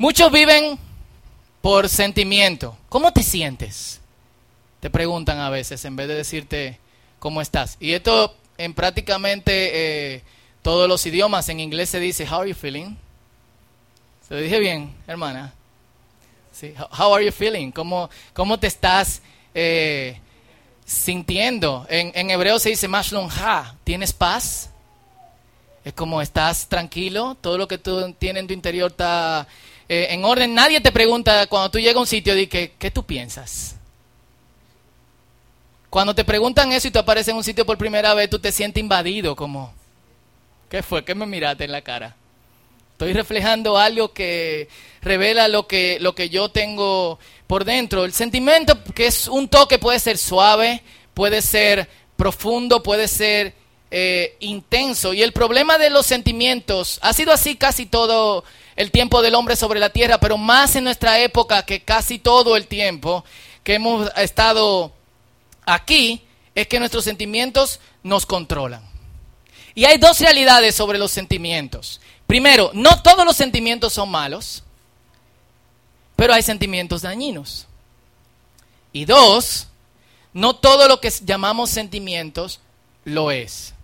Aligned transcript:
Muchos 0.00 0.32
viven 0.32 0.78
por 1.60 1.90
sentimiento. 1.90 2.74
¿Cómo 2.88 3.12
te 3.12 3.22
sientes? 3.22 4.00
Te 4.80 4.88
preguntan 4.88 5.40
a 5.40 5.50
veces 5.50 5.84
en 5.84 5.94
vez 5.94 6.08
de 6.08 6.14
decirte 6.14 6.80
cómo 7.18 7.42
estás. 7.42 7.76
Y 7.80 7.92
esto 7.92 8.34
en 8.56 8.72
prácticamente 8.72 9.52
eh, 10.14 10.22
todos 10.62 10.88
los 10.88 11.04
idiomas. 11.04 11.50
En 11.50 11.60
inglés 11.60 11.90
se 11.90 12.00
dice, 12.00 12.26
how 12.26 12.40
are 12.40 12.48
you 12.48 12.56
feeling? 12.56 12.96
Se 14.26 14.36
lo 14.36 14.40
dije 14.40 14.58
bien, 14.58 14.90
hermana. 15.06 15.52
Sí. 16.50 16.72
How 16.98 17.14
are 17.14 17.22
you 17.26 17.30
feeling? 17.30 17.70
¿Cómo, 17.70 18.08
cómo 18.32 18.58
te 18.58 18.68
estás 18.68 19.20
eh, 19.54 20.18
sintiendo? 20.86 21.86
En, 21.90 22.10
en, 22.14 22.30
hebreo 22.30 22.58
se 22.58 22.70
dice 22.70 22.88
mashlon. 22.88 23.28
¿Tienes 23.84 24.14
paz? 24.14 24.70
Es 25.84 25.92
como 25.92 26.22
estás 26.22 26.68
tranquilo. 26.68 27.36
Todo 27.38 27.58
lo 27.58 27.68
que 27.68 27.76
tú 27.76 28.14
tienes 28.14 28.40
en 28.40 28.46
tu 28.46 28.54
interior 28.54 28.92
está 28.92 29.46
eh, 29.90 30.14
en 30.14 30.24
orden. 30.24 30.54
Nadie 30.54 30.80
te 30.80 30.92
pregunta 30.92 31.48
cuando 31.48 31.68
tú 31.68 31.80
llegas 31.80 31.96
a 31.96 32.00
un 32.00 32.06
sitio, 32.06 32.32
de 32.36 32.48
que, 32.48 32.74
¿qué 32.78 32.92
tú 32.92 33.04
piensas? 33.04 33.74
Cuando 35.90 36.14
te 36.14 36.24
preguntan 36.24 36.70
eso 36.70 36.86
y 36.86 36.92
tú 36.92 37.00
apareces 37.00 37.32
en 37.32 37.36
un 37.36 37.42
sitio 37.42 37.66
por 37.66 37.76
primera 37.76 38.14
vez, 38.14 38.30
tú 38.30 38.38
te 38.38 38.52
sientes 38.52 38.80
invadido, 38.80 39.34
como, 39.34 39.74
¿qué 40.68 40.84
fue? 40.84 41.04
¿Qué 41.04 41.16
me 41.16 41.26
miraste 41.26 41.64
en 41.64 41.72
la 41.72 41.82
cara? 41.82 42.14
Estoy 42.92 43.14
reflejando 43.14 43.78
algo 43.78 44.12
que 44.12 44.68
revela 45.02 45.48
lo 45.48 45.66
que, 45.66 45.98
lo 45.98 46.14
que 46.14 46.28
yo 46.28 46.50
tengo 46.50 47.18
por 47.48 47.64
dentro. 47.64 48.04
El 48.04 48.12
sentimiento, 48.12 48.84
que 48.94 49.08
es 49.08 49.26
un 49.26 49.48
toque, 49.48 49.80
puede 49.80 49.98
ser 49.98 50.18
suave, 50.18 50.84
puede 51.14 51.42
ser 51.42 51.88
profundo, 52.16 52.80
puede 52.84 53.08
ser 53.08 53.54
eh, 53.90 54.36
intenso. 54.38 55.14
Y 55.14 55.22
el 55.22 55.32
problema 55.32 55.78
de 55.78 55.90
los 55.90 56.06
sentimientos 56.06 57.00
ha 57.02 57.12
sido 57.12 57.32
así 57.32 57.56
casi 57.56 57.86
todo 57.86 58.44
el 58.76 58.90
tiempo 58.90 59.22
del 59.22 59.34
hombre 59.34 59.56
sobre 59.56 59.80
la 59.80 59.90
tierra, 59.90 60.18
pero 60.18 60.38
más 60.38 60.76
en 60.76 60.84
nuestra 60.84 61.18
época 61.20 61.64
que 61.64 61.82
casi 61.82 62.18
todo 62.18 62.56
el 62.56 62.66
tiempo 62.66 63.24
que 63.62 63.74
hemos 63.74 64.10
estado 64.16 64.92
aquí 65.66 66.22
es 66.54 66.66
que 66.66 66.78
nuestros 66.78 67.04
sentimientos 67.04 67.80
nos 68.02 68.26
controlan. 68.26 68.82
Y 69.74 69.84
hay 69.84 69.98
dos 69.98 70.20
realidades 70.20 70.74
sobre 70.74 70.98
los 70.98 71.10
sentimientos. 71.10 72.00
Primero, 72.26 72.70
no 72.74 73.02
todos 73.02 73.24
los 73.24 73.36
sentimientos 73.36 73.92
son 73.92 74.10
malos, 74.10 74.62
pero 76.16 76.34
hay 76.34 76.42
sentimientos 76.42 77.02
dañinos. 77.02 77.66
Y 78.92 79.04
dos, 79.04 79.68
no 80.32 80.56
todo 80.56 80.88
lo 80.88 81.00
que 81.00 81.12
llamamos 81.24 81.70
sentimientos 81.70 82.60
lo 83.04 83.30
es. 83.30 83.74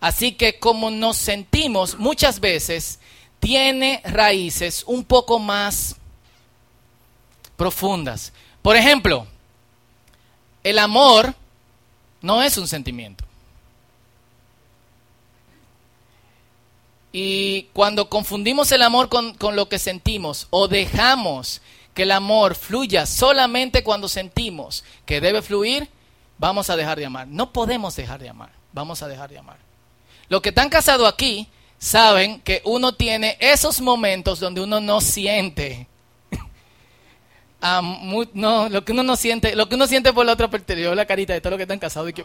Así 0.00 0.32
que 0.32 0.58
como 0.58 0.90
nos 0.90 1.16
sentimos 1.16 1.98
muchas 1.98 2.40
veces 2.40 2.99
tiene 3.40 4.02
raíces 4.04 4.84
un 4.86 5.04
poco 5.04 5.38
más 5.38 5.96
profundas. 7.56 8.32
Por 8.62 8.76
ejemplo, 8.76 9.26
el 10.62 10.78
amor 10.78 11.34
no 12.22 12.42
es 12.42 12.56
un 12.58 12.68
sentimiento. 12.68 13.24
Y 17.12 17.64
cuando 17.72 18.08
confundimos 18.08 18.70
el 18.70 18.82
amor 18.82 19.08
con, 19.08 19.34
lo 19.56 19.68
que 19.68 19.78
sentimos 19.78 20.46
o 20.50 20.68
dejamos 20.68 21.60
que 21.94 22.04
el 22.04 22.12
amor 22.12 22.54
fluya 22.54 23.04
solamente 23.04 23.82
cuando 23.82 24.08
sentimos 24.08 24.84
que 25.06 25.20
debe 25.20 25.42
fluir, 25.42 25.88
vamos 26.38 26.70
a 26.70 26.76
dejar 26.76 26.98
de 26.98 27.06
amar. 27.06 27.26
No 27.26 27.52
podemos 27.52 27.96
dejar 27.96 28.20
de 28.20 28.28
amar, 28.28 28.50
vamos 28.72 29.02
a 29.02 29.08
dejar 29.08 29.28
de 29.28 29.38
amar. 29.38 29.58
Los 30.28 30.40
que 30.40 30.50
están 30.50 30.68
casados 30.68 31.12
aquí 31.12 31.48
saben 31.80 32.40
que 32.42 32.62
uno 32.64 32.94
tiene 32.94 33.36
esos 33.40 33.80
momentos 33.80 34.38
donde 34.38 34.60
uno 34.60 34.78
no 34.80 35.00
siente 35.00 35.88
no, 38.32 38.68
lo 38.68 38.84
que 38.84 38.92
uno 38.92 39.02
no 39.02 39.16
siente, 39.16 39.54
lo 39.54 39.68
que 39.68 39.74
uno 39.74 39.86
siente 39.86 40.12
por 40.12 40.24
la 40.24 40.32
otra 40.32 40.48
parte, 40.48 40.76
la 40.76 41.06
carita 41.06 41.32
de 41.32 41.40
todo 41.40 41.52
lo 41.52 41.56
que 41.56 41.64
están 41.64 41.78
casados 41.78 42.10
y 42.10 42.12
que... 42.12 42.24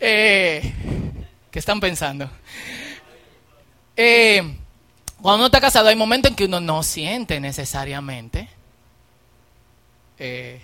eh, 0.00 0.72
¿Qué 1.50 1.58
están 1.58 1.80
pensando? 1.80 2.30
Eh, 3.96 4.42
cuando 5.20 5.38
uno 5.38 5.46
está 5.46 5.60
casado 5.60 5.88
hay 5.88 5.96
momentos 5.96 6.30
en 6.30 6.36
que 6.36 6.44
uno 6.44 6.60
no 6.60 6.82
siente 6.82 7.40
necesariamente. 7.40 8.48
Eh, 10.18 10.60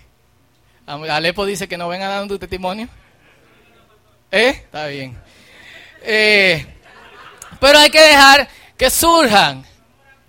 Alepo 0.85 1.45
dice 1.45 1.67
que 1.67 1.77
no 1.77 1.87
venga 1.87 2.07
dando 2.07 2.35
tu 2.35 2.39
testimonio. 2.39 2.87
¿Eh? 4.31 4.49
Está 4.49 4.87
bien. 4.87 5.17
Eh, 6.05 6.65
pero 7.59 7.79
hay 7.79 7.89
que 7.89 8.01
dejar 8.01 8.47
que 8.77 8.89
surjan 8.89 9.65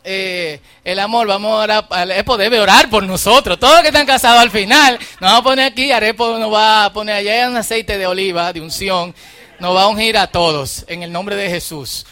eh, 0.08 0.60
el 0.84 0.98
amor, 1.00 1.26
vamos 1.26 1.50
a 1.50 1.56
orar, 1.56 1.86
Arepo 1.90 2.36
debe 2.36 2.60
orar 2.60 2.88
por 2.88 3.02
nosotros, 3.02 3.58
todos 3.58 3.74
los 3.74 3.82
que 3.82 3.88
están 3.88 4.06
casados 4.06 4.40
al 4.40 4.52
final, 4.52 4.98
nos 5.20 5.32
vamos 5.32 5.40
a 5.40 5.42
poner 5.42 5.72
aquí, 5.72 5.90
Arepo 5.90 6.38
nos 6.38 6.52
va 6.52 6.84
a 6.84 6.92
poner 6.92 7.16
allá 7.16 7.48
un 7.48 7.56
aceite 7.56 7.98
de 7.98 8.06
oliva, 8.06 8.52
de 8.52 8.60
unción, 8.60 9.12
nos 9.58 9.74
va 9.74 9.82
a 9.82 9.88
ungir 9.88 10.16
a 10.16 10.28
todos, 10.28 10.84
en 10.86 11.02
el 11.02 11.10
nombre 11.10 11.34
de 11.34 11.50
Jesús. 11.50 12.06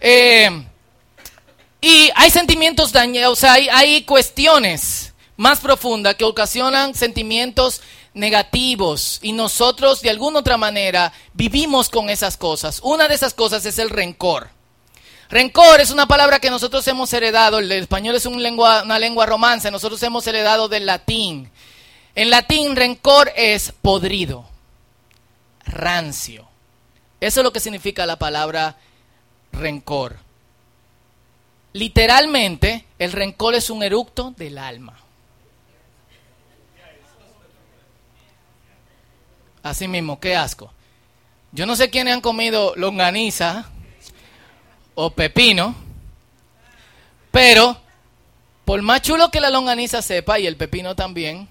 Eh, 0.00 0.50
y 1.80 2.10
hay 2.16 2.30
sentimientos 2.30 2.90
dañados, 2.90 3.38
o 3.38 3.40
sea, 3.40 3.52
hay, 3.52 3.68
hay 3.68 4.02
cuestiones 4.02 5.14
más 5.36 5.60
profundas 5.60 6.16
que 6.16 6.24
ocasionan 6.24 6.94
sentimientos 6.94 7.80
negativos 8.16 9.20
y 9.22 9.32
nosotros 9.32 10.00
de 10.00 10.10
alguna 10.10 10.40
otra 10.40 10.56
manera 10.56 11.12
vivimos 11.34 11.90
con 11.90 12.08
esas 12.08 12.36
cosas. 12.36 12.80
Una 12.82 13.08
de 13.08 13.14
esas 13.14 13.34
cosas 13.34 13.64
es 13.66 13.78
el 13.78 13.90
rencor. 13.90 14.48
Rencor 15.28 15.80
es 15.80 15.90
una 15.90 16.06
palabra 16.06 16.40
que 16.40 16.50
nosotros 16.50 16.86
hemos 16.88 17.12
heredado, 17.12 17.58
el 17.58 17.70
español 17.70 18.14
es 18.14 18.26
una 18.26 18.38
lengua, 18.38 18.82
una 18.84 18.98
lengua 18.98 19.26
romance, 19.26 19.70
nosotros 19.70 20.02
hemos 20.02 20.26
heredado 20.26 20.68
del 20.68 20.86
latín. 20.86 21.50
En 22.14 22.30
latín, 22.30 22.74
rencor 22.74 23.30
es 23.36 23.72
podrido, 23.82 24.48
rancio. 25.66 26.48
Eso 27.20 27.40
es 27.40 27.44
lo 27.44 27.52
que 27.52 27.60
significa 27.60 28.06
la 28.06 28.18
palabra 28.18 28.76
rencor. 29.52 30.16
Literalmente, 31.74 32.86
el 32.98 33.12
rencor 33.12 33.54
es 33.54 33.68
un 33.68 33.82
eructo 33.82 34.32
del 34.38 34.56
alma. 34.56 35.05
Así 39.66 39.88
mismo, 39.88 40.20
qué 40.20 40.36
asco. 40.36 40.70
Yo 41.50 41.66
no 41.66 41.74
sé 41.74 41.90
quiénes 41.90 42.14
han 42.14 42.20
comido 42.20 42.72
longaniza 42.76 43.68
o 44.94 45.10
pepino, 45.10 45.74
pero 47.32 47.76
por 48.64 48.80
más 48.82 49.02
chulo 49.02 49.28
que 49.32 49.40
la 49.40 49.50
longaniza 49.50 50.02
sepa 50.02 50.38
y 50.38 50.46
el 50.46 50.56
pepino 50.56 50.94
también, 50.94 51.48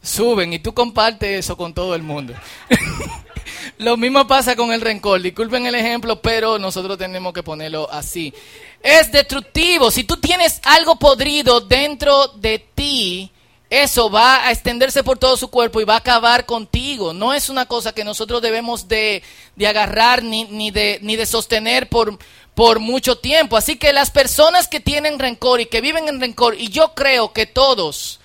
suben 0.00 0.52
y 0.52 0.60
tú 0.60 0.74
compartes 0.74 1.40
eso 1.40 1.56
con 1.56 1.74
todo 1.74 1.96
el 1.96 2.04
mundo. 2.04 2.34
Lo 3.78 3.96
mismo 3.96 4.24
pasa 4.28 4.54
con 4.54 4.72
el 4.72 4.80
rencor. 4.80 5.20
Disculpen 5.20 5.66
el 5.66 5.74
ejemplo, 5.74 6.22
pero 6.22 6.60
nosotros 6.60 6.96
tenemos 6.98 7.32
que 7.32 7.42
ponerlo 7.42 7.90
así. 7.90 8.32
Es 8.80 9.10
destructivo. 9.10 9.90
Si 9.90 10.04
tú 10.04 10.18
tienes 10.18 10.60
algo 10.62 11.00
podrido 11.00 11.60
dentro 11.60 12.28
de 12.28 12.60
ti, 12.60 13.32
eso 13.72 14.10
va 14.10 14.46
a 14.46 14.52
extenderse 14.52 15.02
por 15.02 15.16
todo 15.16 15.34
su 15.38 15.48
cuerpo 15.48 15.80
y 15.80 15.84
va 15.84 15.94
a 15.94 15.98
acabar 15.98 16.44
contigo. 16.44 17.14
No 17.14 17.32
es 17.32 17.48
una 17.48 17.64
cosa 17.64 17.94
que 17.94 18.04
nosotros 18.04 18.42
debemos 18.42 18.86
de, 18.86 19.22
agarrar 19.66 20.22
ni, 20.22 20.44
ni, 20.44 20.70
de, 20.70 20.98
ni 21.00 21.16
de 21.16 21.24
sostener 21.24 21.88
por, 21.88 22.18
por 22.54 22.80
mucho 22.80 23.16
tiempo. 23.16 23.56
Así 23.56 23.76
que 23.76 23.94
las 23.94 24.10
personas 24.10 24.68
que 24.68 24.80
tienen 24.80 25.18
rencor 25.18 25.62
y 25.62 25.66
que 25.66 25.80
viven 25.80 26.06
en 26.06 26.20
rencor, 26.20 26.54
y 26.54 26.68
yo 26.68 26.92
creo 26.92 27.32
que 27.32 27.46
todos, 27.46 28.20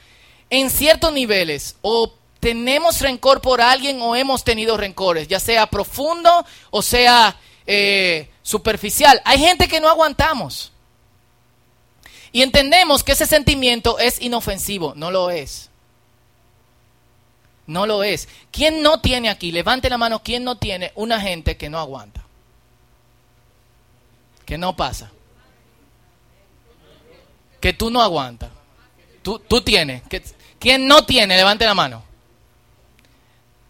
en 0.49 0.69
ciertos 0.69 1.13
niveles, 1.13 1.77
o 1.81 2.13
tenemos 2.41 2.99
rencor 2.99 3.39
por 3.39 3.61
alguien 3.61 4.01
o 4.01 4.17
hemos 4.17 4.43
tenido 4.43 4.75
rencores, 4.75 5.29
ya 5.29 5.39
sea 5.39 5.67
profundo 5.67 6.45
o 6.71 6.81
sea 6.81 7.37
eh, 7.65 8.29
superficial. 8.43 9.21
Hay 9.23 9.39
gente 9.39 9.69
que 9.69 9.79
no 9.79 9.87
aguantamos. 9.87 10.73
Y 12.37 12.43
entendemos 12.43 13.03
que 13.03 13.13
ese 13.13 13.25
sentimiento 13.25 13.97
es 13.97 14.21
inofensivo. 14.21 14.93
No 14.95 15.09
lo 15.09 15.31
es. 15.31 15.71
No 17.65 17.87
lo 17.87 18.03
es. 18.03 18.27
¿Quién 18.51 18.83
no 18.83 19.01
tiene 19.01 19.31
aquí? 19.31 19.51
Levante 19.51 19.89
la 19.89 19.97
mano. 19.97 20.21
¿Quién 20.21 20.43
no 20.43 20.55
tiene 20.55 20.91
una 20.93 21.19
gente 21.19 21.57
que 21.57 21.67
no 21.67 21.79
aguanta? 21.79 22.23
Que 24.45 24.55
no 24.59 24.75
pasa. 24.75 25.09
Que 27.59 27.73
tú 27.73 27.89
no 27.89 28.03
aguantas. 28.03 28.51
Tú, 29.23 29.39
tú 29.39 29.61
tienes. 29.61 30.03
¿Quién 30.59 30.87
no 30.87 31.07
tiene? 31.07 31.37
Levante 31.37 31.65
la 31.65 31.73
mano. 31.73 32.03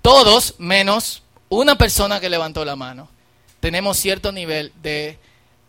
Todos 0.02 0.56
menos 0.58 1.24
una 1.48 1.78
persona 1.78 2.20
que 2.20 2.30
levantó 2.30 2.66
la 2.66 2.76
mano. 2.76 3.08
Tenemos 3.62 3.96
cierto 3.96 4.34
nivel 4.34 4.74
de 4.82 5.18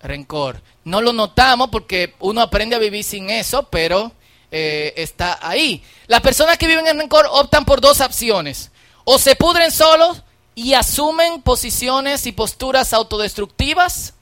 rencor. 0.03 0.63
No 0.85 1.01
lo 1.01 1.13
notamos 1.13 1.69
porque 1.71 2.15
uno 2.21 2.41
aprende 2.41 2.77
a 2.77 2.81
vivir 2.81 3.05
sin 3.05 3.31
eso, 3.31 3.65
pero 3.65 4.13
eh, 4.51 4.95
está 4.97 5.39
ahí. 5.43 5.83
Las 6.07 6.21
personas 6.21 6.59
que 6.59 6.67
viven 6.67 6.87
en 6.87 6.99
rencor 6.99 7.27
optan 7.31 7.65
por 7.65 7.81
dos 7.81 8.01
opciones. 8.01 8.71
O 9.05 9.19
se 9.19 9.37
pudren 9.37 9.71
solos 9.71 10.23
y 10.55 10.75
asumen 10.75 11.43
posiciones 11.43 12.27
y 12.27 12.33
posturas 12.33 12.93
autodestructivas, 12.93 14.15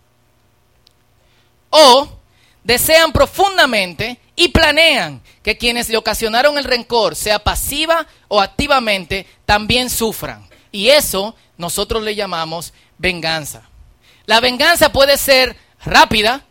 O 1.71 2.09
desean 2.63 3.13
profundamente 3.13 4.21
y 4.35 4.49
planean 4.49 5.23
que 5.43 5.57
quienes 5.57 5.89
le 5.89 5.97
ocasionaron 5.97 6.59
el 6.59 6.65
rencor, 6.65 7.17
sea 7.17 7.39
pasiva 7.39 8.07
o 8.29 8.41
activamente, 8.41 9.27
también 9.45 9.89
sufran. 9.89 10.49
Y 10.73 10.89
eso 10.89 11.35
nosotros 11.57 12.03
le 12.03 12.15
llamamos 12.15 12.73
venganza. 12.99 13.63
La 14.27 14.41
venganza 14.41 14.93
puede 14.93 15.17
ser 15.17 15.57
rápida. 15.87 16.45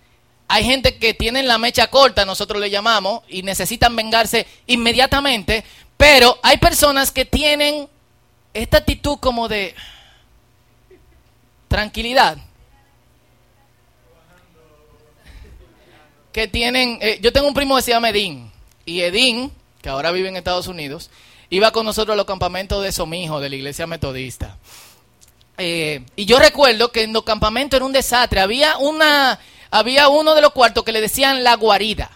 Hay 0.48 0.64
gente 0.64 0.98
que 0.98 1.14
tiene 1.14 1.44
la 1.44 1.58
mecha 1.58 1.88
corta, 1.88 2.26
nosotros 2.26 2.62
le 2.62 2.70
llamamos, 2.70 3.24
y 3.28 3.44
necesitan 3.44 3.96
vengarse 3.96 4.46
inmediatamente. 4.68 5.64
Pero 5.98 6.38
hay 6.44 6.58
personas 6.58 7.12
que 7.12 7.26
tienen 7.26 7.88
esta 8.54 8.78
actitud 8.78 9.18
como 9.20 9.48
de 9.48 9.76
tranquilidad. 11.68 12.38
Que 16.32 16.48
tienen, 16.48 16.98
eh, 17.02 17.20
yo 17.22 17.32
tengo 17.32 17.48
un 17.48 17.54
primo 17.54 17.76
que 17.76 17.82
se 17.82 17.92
llama 17.92 18.10
Edín, 18.10 18.52
y 18.86 19.02
Edín, 19.02 19.52
que 19.82 19.90
ahora 19.90 20.12
vive 20.12 20.30
en 20.30 20.36
Estados 20.36 20.68
Unidos, 20.68 21.10
iba 21.50 21.72
con 21.72 21.86
nosotros 21.86 22.14
a 22.14 22.18
los 22.18 22.26
campamentos 22.26 22.84
de 22.84 22.92
Somijo, 22.92 23.40
de 23.40 23.50
la 23.50 23.56
iglesia 23.56 23.88
metodista. 23.88 24.58
Eh, 25.58 26.04
y 26.16 26.26
yo 26.26 26.40
recuerdo 26.40 26.92
que 26.92 27.04
en 27.04 27.14
los 27.14 27.24
campamentos 27.24 27.78
era 27.78 27.86
un 27.86 27.92
desastre. 27.92 28.40
Había, 28.40 28.78
una, 28.78 29.40
había 29.72 30.10
uno 30.10 30.36
de 30.36 30.42
los 30.42 30.52
cuartos 30.52 30.84
que 30.84 30.92
le 30.92 31.02
decían 31.02 31.44
la 31.44 31.56
guarida. 31.56 32.12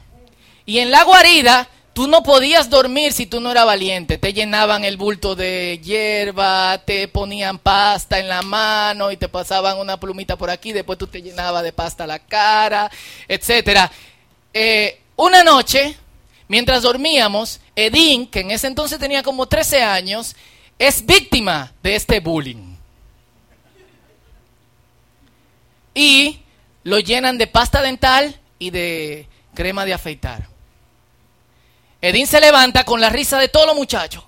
Y 0.66 0.80
en 0.80 0.92
la 0.92 1.04
guarida 1.04 1.68
tú 1.94 2.08
no 2.08 2.24
podías 2.24 2.70
dormir 2.70 3.12
si 3.12 3.26
tú 3.26 3.40
no 3.40 3.52
eras 3.52 3.66
valiente. 3.66 4.18
Te 4.18 4.34
llenaban 4.34 4.86
el 4.86 4.98
bulto 4.98 5.36
de 5.36 5.80
hierba, 5.84 6.78
te 6.86 7.08
ponían 7.08 7.60
pasta 7.60 8.20
en 8.20 8.28
la 8.28 8.42
mano 8.42 9.12
y 9.12 9.18
te 9.18 9.28
pasaban 9.28 9.78
una 9.78 10.00
plumita 10.00 10.38
por 10.38 10.50
aquí. 10.50 10.72
Después 10.72 10.98
tú 10.98 11.08
te 11.08 11.22
llenabas 11.22 11.64
de 11.64 11.74
pasta 11.74 12.08
la 12.08 12.20
cara, 12.20 12.90
etcétera. 13.28 13.92
Eh, 14.54 15.02
una 15.16 15.44
noche, 15.44 15.98
mientras 16.48 16.84
dormíamos, 16.84 17.60
Edín, 17.76 18.28
que 18.28 18.42
en 18.42 18.52
ese 18.52 18.68
entonces 18.68 19.00
tenía 19.00 19.24
como 19.24 19.48
13 19.48 19.82
años, 19.84 20.36
es 20.78 21.06
víctima 21.06 21.74
de 21.84 21.96
este 21.96 22.20
bullying. 22.22 22.69
Y 26.00 26.40
lo 26.84 26.98
llenan 27.00 27.38
de 27.38 27.46
pasta 27.46 27.82
dental 27.82 28.40
y 28.58 28.70
de 28.70 29.28
crema 29.54 29.84
de 29.84 29.94
afeitar. 29.94 30.48
Edín 32.02 32.26
se 32.26 32.40
levanta 32.40 32.86
con 32.86 33.02
la 33.02 33.10
risa 33.10 33.38
de 33.38 33.50
todos 33.50 33.68
los 33.68 33.76
muchachos. 33.76 34.24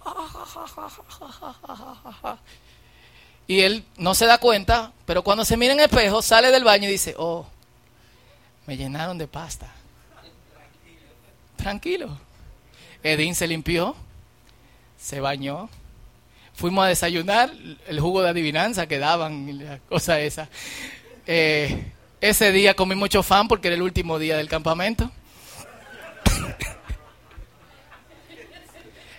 Y 3.47 3.62
él 3.62 3.85
no 3.95 4.13
se 4.13 4.25
da 4.25 4.38
cuenta, 4.38 4.91
pero 5.06 5.23
cuando 5.23 5.45
se 5.45 5.56
mira 5.56 5.71
en 5.71 5.79
el 5.79 5.85
espejo, 5.85 6.21
sale 6.21 6.51
del 6.51 6.65
baño 6.65 6.89
y 6.89 6.91
dice, 6.91 7.15
oh, 7.18 7.45
me 8.67 8.75
llenaron 8.75 9.17
de 9.17 9.27
pasta. 9.27 9.71
Tranquilo. 11.56 12.17
Edín 13.01 13.33
se 13.33 13.47
limpió, 13.47 13.95
se 15.00 15.21
bañó, 15.21 15.69
fuimos 16.53 16.83
a 16.83 16.89
desayunar, 16.89 17.53
el 17.88 18.00
jugo 18.01 18.21
de 18.24 18.29
adivinanza 18.29 18.88
que 18.88 19.00
daban, 19.00 19.65
la 19.65 19.79
cosa 19.79 20.19
esa. 20.19 20.50
Eh, 21.27 21.91
ese 22.19 22.51
día 22.51 22.73
comí 22.73 22.95
mucho 22.95 23.23
fan 23.23 23.47
porque 23.47 23.68
era 23.68 23.75
el 23.75 23.81
último 23.81 24.19
día 24.19 24.38
del 24.38 24.47
campamento. 24.50 25.12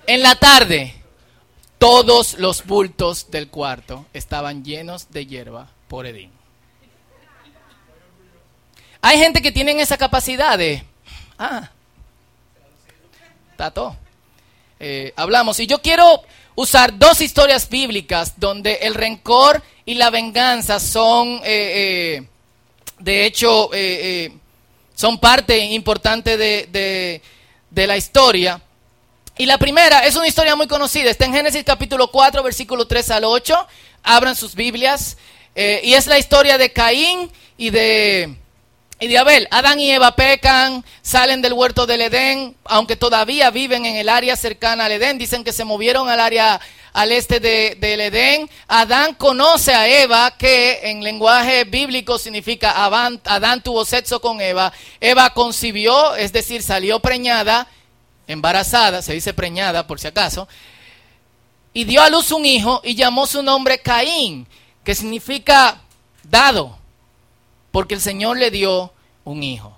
en 0.07 0.23
la 0.23 0.35
tarde, 0.37 0.95
todos 1.79 2.39
los 2.39 2.65
bultos 2.65 3.31
del 3.31 3.49
cuarto 3.49 4.07
estaban 4.13 4.65
llenos 4.65 5.11
de 5.11 5.27
hierba 5.27 5.69
por 5.89 6.07
Edín. 6.07 6.31
Hay 9.01 9.19
gente 9.19 9.43
que 9.43 9.51
tiene 9.51 9.73
esa 9.81 9.99
capacidad 9.99 10.57
de, 10.57 10.85
ah, 11.39 11.71
tato. 13.57 13.97
Eh, 14.79 15.13
hablamos. 15.17 15.59
Y 15.61 15.67
yo 15.67 15.81
quiero 15.83 16.23
usar 16.55 16.99
dos 16.99 17.21
historias 17.21 17.69
bíblicas 17.69 18.39
donde 18.39 18.75
el 18.83 18.95
rencor 18.95 19.63
y 19.85 19.95
la 19.95 20.11
venganza 20.11 20.79
son, 20.79 21.41
eh, 21.45 22.21
eh, 22.23 22.27
de 22.99 23.27
hecho, 23.27 23.71
son 24.95 25.19
parte 25.19 25.59
importante 25.59 26.37
de, 26.37 27.21
de, 27.71 27.87
la 27.87 27.97
historia. 27.97 28.61
Y 29.39 29.47
la 29.47 29.59
primera 29.59 30.07
es 30.07 30.15
una 30.17 30.29
historia 30.29 30.55
muy 30.55 30.69
conocida, 30.69 31.11
está 31.11 31.25
en 31.25 31.33
Génesis 31.33 31.65
capítulo 31.65 32.11
4, 32.11 32.43
versículo 32.43 32.87
3 32.87 33.11
al 33.11 33.25
8. 33.25 33.67
Abran 34.05 34.37
sus 34.37 34.55
Biblias. 34.55 35.17
y 35.55 35.95
es 35.95 36.07
la 36.07 36.19
historia 36.19 36.59
de 36.59 36.73
Caín 36.73 37.31
y 37.57 37.71
de 37.71 38.37
y 39.03 39.09
de 39.09 39.19
Abel. 39.19 39.49
Adán 39.51 39.81
y 39.81 39.91
Eva 39.91 40.15
pecan, 40.15 40.85
salen 41.03 41.43
del 41.43 41.53
huerto 41.55 41.87
del 41.87 42.03
Edén, 42.03 42.55
aunque 42.65 42.95
todavía 42.95 43.51
viven 43.51 43.85
en 43.85 43.97
el 43.97 44.09
área 44.09 44.37
cercana 44.37 44.85
al 44.85 44.93
Edén. 44.93 45.19
Dicen 45.19 45.43
que 45.43 45.53
se 45.53 45.65
movieron 45.65 46.09
al 46.09 46.21
área 46.21 46.61
al 46.93 47.13
este 47.13 47.41
de, 47.41 47.77
del 47.81 48.01
Edén. 48.01 48.51
Adán 48.69 49.15
conoce 49.15 49.75
a 49.75 49.89
Eva, 49.89 50.37
que 50.37 50.91
en 50.91 51.03
lenguaje 51.03 51.65
bíblico 51.65 52.19
significa 52.19 52.85
Adán, 52.85 53.21
Adán 53.25 53.63
tuvo 53.63 53.85
sexo 53.85 54.21
con 54.21 54.41
Eva. 54.41 54.73
Eva 55.01 55.31
concibió, 55.31 56.15
es 56.17 56.33
decir, 56.33 56.63
salió 56.63 57.01
preñada, 57.01 57.69
embarazada, 58.27 59.03
se 59.03 59.15
dice 59.15 59.35
preñada 59.35 59.87
por 59.87 60.01
si 60.01 60.07
acaso, 60.07 60.49
y 61.75 61.85
dio 61.85 62.03
a 62.03 62.11
luz 62.11 62.33
un 62.33 62.45
hijo 62.45 62.81
y 62.85 62.95
llamó 62.95 63.27
su 63.27 63.43
nombre 63.43 63.79
Caín, 63.79 64.47
que 64.85 64.95
significa 64.95 65.81
dado 66.23 66.79
porque 67.73 67.95
el 67.95 68.01
Señor 68.01 68.37
le 68.37 68.51
dio 68.51 68.93
un 69.25 69.43
hijo. 69.43 69.77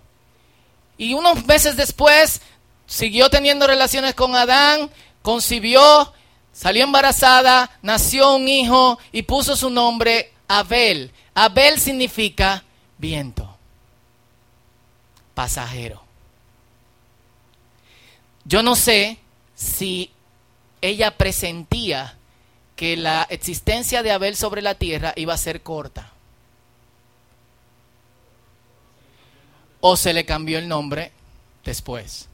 Y 0.99 1.15
unos 1.15 1.47
meses 1.47 1.77
después 1.77 2.43
siguió 2.87 3.31
teniendo 3.31 3.67
relaciones 3.67 4.15
con 4.15 4.35
Adán, 4.37 4.91
concibió, 5.23 6.13
salió 6.55 6.85
embarazada, 6.85 7.71
nació 7.83 8.37
un 8.37 8.49
hijo 8.49 8.99
y 9.13 9.23
puso 9.23 9.57
su 9.57 9.69
nombre 9.69 10.33
Abel. 10.49 11.13
Abel 11.35 11.79
significa 11.79 12.65
viento, 12.97 13.55
pasajero. 15.35 16.03
Yo 18.47 18.63
no 18.63 18.77
sé 18.77 19.19
si 19.55 20.11
ella 20.81 21.19
presentía 21.19 22.17
que 22.77 22.97
la 22.97 23.27
existencia 23.29 24.03
de 24.03 24.13
Abel 24.13 24.37
sobre 24.37 24.63
la 24.63 24.77
tierra 24.77 25.13
iba 25.17 25.35
a 25.35 25.39
ser 25.39 25.63
corta. 25.63 26.15
o 29.87 29.99
se 29.99 30.15
le 30.15 30.25
cambió 30.25 30.59
el 30.59 30.67
nombre 30.67 31.13
después. 31.63 32.27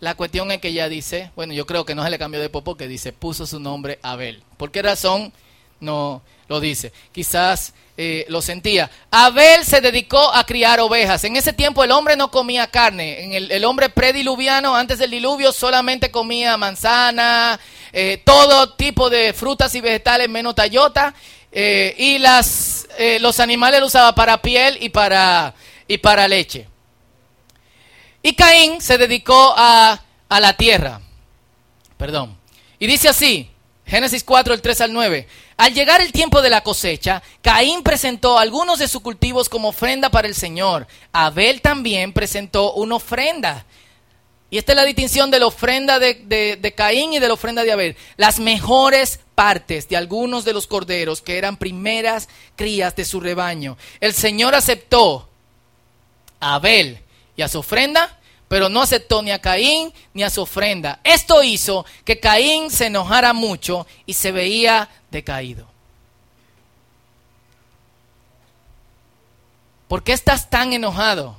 La 0.00 0.14
cuestión 0.14 0.50
es 0.50 0.60
que 0.60 0.68
ella 0.68 0.88
dice, 0.88 1.30
bueno, 1.36 1.52
yo 1.52 1.66
creo 1.66 1.84
que 1.84 1.94
no 1.94 2.02
se 2.02 2.10
le 2.10 2.18
cambió 2.18 2.40
de 2.40 2.48
popo, 2.48 2.74
que 2.74 2.88
dice, 2.88 3.12
puso 3.12 3.46
su 3.46 3.60
nombre 3.60 3.98
Abel. 4.02 4.42
¿Por 4.56 4.70
qué 4.70 4.80
razón? 4.80 5.30
No 5.78 6.22
lo 6.48 6.58
dice. 6.58 6.90
Quizás 7.12 7.74
eh, 7.98 8.24
lo 8.28 8.40
sentía. 8.40 8.90
Abel 9.10 9.62
se 9.62 9.82
dedicó 9.82 10.32
a 10.32 10.44
criar 10.44 10.80
ovejas. 10.80 11.22
En 11.24 11.36
ese 11.36 11.52
tiempo 11.52 11.84
el 11.84 11.90
hombre 11.90 12.16
no 12.16 12.30
comía 12.30 12.66
carne. 12.66 13.24
En 13.24 13.52
el, 13.52 13.64
hombre 13.66 13.90
prediluviano, 13.90 14.74
antes 14.74 14.98
del 14.98 15.10
diluvio, 15.10 15.52
solamente 15.52 16.10
comía 16.10 16.56
manzana, 16.56 17.60
eh, 17.92 18.22
todo 18.24 18.72
tipo 18.72 19.10
de 19.10 19.34
frutas 19.34 19.74
y 19.74 19.82
vegetales 19.82 20.30
menos 20.30 20.54
tallota. 20.54 21.14
Eh, 21.52 21.94
y 21.98 22.16
las, 22.16 22.88
los 23.20 23.38
animales 23.38 23.80
lo 23.80 23.86
usaba 23.86 24.14
para 24.14 24.40
piel 24.40 24.78
y 24.80 24.88
para, 24.88 25.54
y 25.86 25.98
para 25.98 26.26
leche. 26.26 26.69
Y 28.22 28.34
Caín 28.34 28.80
se 28.80 28.98
dedicó 28.98 29.54
a, 29.56 30.00
la 30.28 30.52
tierra. 30.56 31.00
Perdón. 31.96 32.36
Y 32.78 32.86
dice 32.86 33.08
así, 33.08 33.50
Génesis 33.86 34.24
4, 34.24 34.54
el 34.54 34.62
3 34.62 34.80
al 34.82 34.92
9. 34.92 35.26
Al 35.56 35.74
llegar 35.74 36.00
el 36.00 36.12
tiempo 36.12 36.40
de 36.40 36.50
la 36.50 36.62
cosecha, 36.62 37.22
Caín 37.42 37.82
presentó 37.82 38.38
algunos 38.38 38.78
de 38.78 38.88
sus 38.88 39.02
cultivos 39.02 39.48
como 39.48 39.68
ofrenda 39.68 40.10
para 40.10 40.28
el 40.28 40.34
Señor. 40.34 40.86
Abel 41.12 41.60
también 41.60 42.12
presentó 42.12 42.72
una 42.74 42.96
ofrenda. 42.96 43.66
Y 44.50 44.58
esta 44.58 44.72
es 44.72 44.76
la 44.76 44.84
distinción 44.84 45.30
de 45.30 45.38
la 45.38 45.46
ofrenda 45.46 45.98
de, 45.98 46.14
de, 46.60 46.74
Caín 46.74 47.12
y 47.12 47.18
de 47.18 47.28
la 47.28 47.34
ofrenda 47.34 47.62
de 47.62 47.72
Abel. 47.72 47.96
Las 48.16 48.38
mejores 48.40 49.20
partes 49.34 49.88
de 49.88 49.96
algunos 49.96 50.44
de 50.44 50.52
los 50.52 50.66
corderos 50.66 51.22
que 51.22 51.38
eran 51.38 51.56
primeras 51.56 52.28
crías 52.56 52.96
de 52.96 53.04
su 53.04 53.20
rebaño. 53.20 53.76
El 54.00 54.12
Señor 54.12 54.54
aceptó 54.54 55.28
a 56.40 56.54
Abel 56.56 57.00
y 57.40 57.42
a 57.42 57.48
su 57.48 57.60
ofrenda, 57.60 58.18
pero 58.48 58.68
no 58.68 58.82
aceptó 58.82 59.22
ni 59.22 59.30
a 59.30 59.40
Caín 59.40 59.94
ni 60.12 60.22
a 60.22 60.28
su 60.28 60.42
ofrenda. 60.42 61.00
Esto 61.04 61.42
hizo 61.42 61.86
que 62.04 62.20
Caín 62.20 62.70
se 62.70 62.86
enojara 62.86 63.32
mucho 63.32 63.86
y 64.04 64.12
se 64.12 64.30
veía 64.30 64.90
decaído. 65.10 65.66
¿Por 69.88 70.02
qué 70.02 70.12
estás 70.12 70.50
tan 70.50 70.74
enojado? 70.74 71.38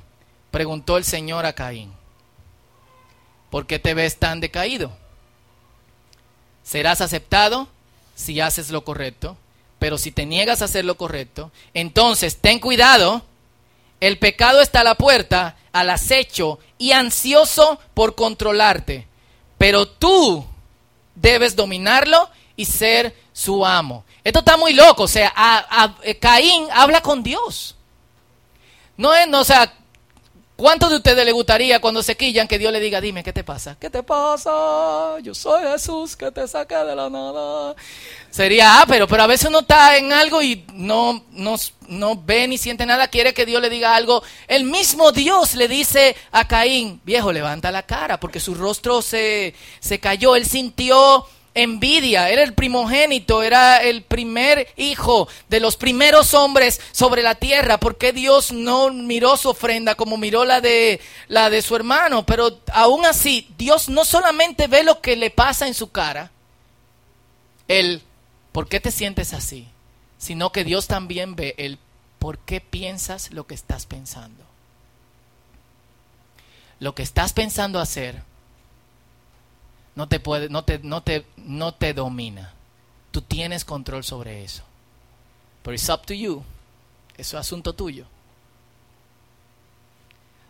preguntó 0.50 0.96
el 0.96 1.04
Señor 1.04 1.46
a 1.46 1.52
Caín. 1.52 1.92
¿Por 3.48 3.68
qué 3.68 3.78
te 3.78 3.94
ves 3.94 4.18
tan 4.18 4.40
decaído? 4.40 4.90
Serás 6.64 7.00
aceptado 7.00 7.68
si 8.16 8.40
haces 8.40 8.70
lo 8.70 8.84
correcto, 8.84 9.36
pero 9.78 9.98
si 9.98 10.10
te 10.10 10.26
niegas 10.26 10.62
a 10.62 10.64
hacer 10.64 10.84
lo 10.84 10.96
correcto, 10.96 11.52
entonces 11.74 12.38
ten 12.38 12.58
cuidado 12.58 13.24
el 14.02 14.18
pecado 14.18 14.60
está 14.60 14.80
a 14.80 14.84
la 14.84 14.96
puerta, 14.96 15.54
al 15.70 15.88
acecho 15.88 16.58
y 16.76 16.90
ansioso 16.90 17.78
por 17.94 18.16
controlarte. 18.16 19.06
Pero 19.58 19.86
tú 19.86 20.44
debes 21.14 21.54
dominarlo 21.54 22.28
y 22.56 22.64
ser 22.64 23.14
su 23.32 23.64
amo. 23.64 24.04
Esto 24.24 24.40
está 24.40 24.56
muy 24.56 24.72
loco. 24.72 25.04
O 25.04 25.08
sea, 25.08 25.32
eh, 26.02 26.16
Caín 26.16 26.66
habla 26.72 27.00
con 27.00 27.22
Dios. 27.22 27.76
No 28.96 29.14
es, 29.14 29.28
no, 29.28 29.38
o 29.38 29.44
sea, 29.44 29.72
¿Cuántos 30.56 30.90
de 30.90 30.96
ustedes 30.96 31.24
le 31.24 31.32
gustaría 31.32 31.80
cuando 31.80 32.02
se 32.02 32.16
quillan 32.16 32.46
que 32.46 32.58
Dios 32.58 32.72
le 32.72 32.78
diga, 32.78 33.00
dime, 33.00 33.24
¿qué 33.24 33.32
te 33.32 33.42
pasa? 33.42 33.76
¿Qué 33.80 33.90
te 33.90 34.02
pasa? 34.02 35.18
Yo 35.22 35.34
soy 35.34 35.66
Jesús 35.66 36.14
que 36.14 36.30
te 36.30 36.46
saqué 36.46 36.76
de 36.76 36.94
la 36.94 37.08
nada. 37.08 37.74
Sería, 38.30 38.80
ah, 38.80 38.84
pero, 38.86 39.08
pero 39.08 39.22
a 39.22 39.26
veces 39.26 39.48
uno 39.48 39.60
está 39.60 39.96
en 39.96 40.12
algo 40.12 40.42
y 40.42 40.64
no, 40.74 41.24
no, 41.30 41.56
no 41.88 42.22
ve 42.22 42.46
ni 42.46 42.58
siente 42.58 42.86
nada, 42.86 43.08
quiere 43.08 43.34
que 43.34 43.46
Dios 43.46 43.62
le 43.62 43.70
diga 43.70 43.96
algo. 43.96 44.22
El 44.46 44.64
mismo 44.64 45.10
Dios 45.10 45.54
le 45.54 45.68
dice 45.68 46.14
a 46.30 46.46
Caín, 46.46 47.00
viejo, 47.02 47.32
levanta 47.32 47.72
la 47.72 47.84
cara, 47.84 48.20
porque 48.20 48.38
su 48.38 48.54
rostro 48.54 49.02
se, 49.02 49.54
se 49.80 50.00
cayó, 50.00 50.36
él 50.36 50.46
sintió 50.46 51.26
envidia, 51.54 52.30
era 52.30 52.42
el 52.42 52.54
primogénito, 52.54 53.42
era 53.42 53.82
el 53.82 54.02
primer 54.02 54.68
hijo 54.76 55.28
de 55.48 55.60
los 55.60 55.76
primeros 55.76 56.34
hombres 56.34 56.80
sobre 56.92 57.22
la 57.22 57.34
tierra. 57.34 57.78
¿Por 57.78 57.98
qué 57.98 58.12
Dios 58.12 58.52
no 58.52 58.90
miró 58.92 59.36
su 59.36 59.50
ofrenda 59.50 59.94
como 59.94 60.16
miró 60.16 60.44
la 60.44 60.60
de, 60.60 61.00
la 61.28 61.50
de 61.50 61.62
su 61.62 61.76
hermano? 61.76 62.24
Pero 62.24 62.60
aún 62.72 63.04
así, 63.04 63.48
Dios 63.58 63.88
no 63.88 64.04
solamente 64.04 64.66
ve 64.66 64.82
lo 64.82 65.00
que 65.00 65.16
le 65.16 65.30
pasa 65.30 65.66
en 65.66 65.74
su 65.74 65.90
cara, 65.90 66.30
el 67.68 68.02
¿por 68.52 68.68
qué 68.68 68.80
te 68.80 68.90
sientes 68.90 69.32
así? 69.32 69.68
Sino 70.18 70.52
que 70.52 70.64
Dios 70.64 70.86
también 70.86 71.36
ve 71.36 71.54
el 71.58 71.78
¿por 72.18 72.38
qué 72.38 72.60
piensas 72.60 73.32
lo 73.32 73.46
que 73.46 73.54
estás 73.54 73.86
pensando? 73.86 74.44
Lo 76.78 76.94
que 76.94 77.02
estás 77.02 77.32
pensando 77.32 77.78
hacer 77.78 78.22
no 79.94 80.08
te 80.08 80.20
puede, 80.20 80.48
no 80.48 80.64
te, 80.64 80.78
no 80.78 81.02
te, 81.02 81.26
no 81.36 81.74
te 81.74 81.92
domina. 81.94 82.54
Tú 83.10 83.22
tienes 83.22 83.64
control 83.64 84.04
sobre 84.04 84.42
eso. 84.44 84.62
Pero 85.62 85.74
it's 85.74 85.88
up 85.88 86.02
to 86.06 86.14
you. 86.14 86.42
Eso 87.16 87.36
es 87.36 87.40
asunto 87.46 87.74
tuyo. 87.74 88.06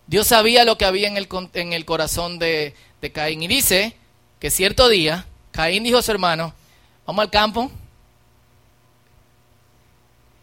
Dios 0.06 0.26
sabía 0.26 0.64
lo 0.64 0.78
que 0.78 0.84
había 0.84 1.08
en 1.08 1.16
el, 1.16 1.28
en 1.54 1.72
el 1.72 1.84
corazón 1.84 2.38
de, 2.38 2.74
de 3.00 3.12
Caín. 3.12 3.42
Y 3.42 3.48
dice 3.48 3.96
que 4.38 4.50
cierto 4.50 4.88
día, 4.88 5.26
Caín 5.50 5.84
dijo 5.84 5.98
a 5.98 6.02
su 6.02 6.10
hermano, 6.10 6.54
vamos 7.06 7.22
al 7.22 7.30
campo. 7.30 7.70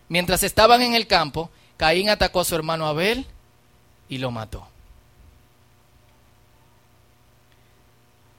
Mientras 0.08 0.44
estaban 0.44 0.82
en 0.82 0.96
el 0.96 1.08
campo, 1.08 1.50
Caín 1.78 2.10
atacó 2.10 2.42
a 2.42 2.46
su 2.46 2.56
hermano 2.56 2.86
Abel 2.88 3.26
y 4.10 4.18
lo 4.18 4.32
mató. 4.32 4.69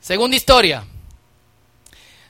Segunda 0.01 0.35
historia. 0.35 0.85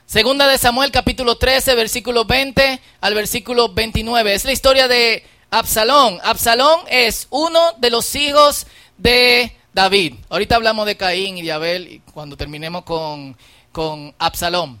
Segunda 0.05 0.45
de 0.45 0.57
Samuel 0.57 0.91
capítulo 0.91 1.37
13, 1.37 1.73
versículo 1.75 2.25
20 2.25 2.81
al 2.99 3.13
versículo 3.13 3.69
29. 3.73 4.33
Es 4.33 4.43
la 4.43 4.51
historia 4.51 4.89
de 4.89 5.23
Absalón. 5.49 6.19
Absalón 6.21 6.81
es 6.89 7.27
uno 7.29 7.71
de 7.77 7.89
los 7.89 8.13
hijos 8.15 8.67
de 8.97 9.55
David. 9.73 10.15
Ahorita 10.27 10.57
hablamos 10.57 10.85
de 10.85 10.97
Caín 10.97 11.37
y 11.37 11.43
de 11.43 11.53
Abel 11.53 12.01
cuando 12.13 12.35
terminemos 12.35 12.83
con, 12.83 13.37
con 13.71 14.13
Absalón. 14.19 14.77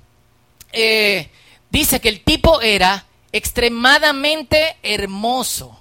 Eh, 0.73 1.29
dice 1.69 2.01
que 2.01 2.09
el 2.09 2.19
tipo 2.25 2.59
era 2.59 3.05
extremadamente 3.31 4.75
hermoso 4.83 5.80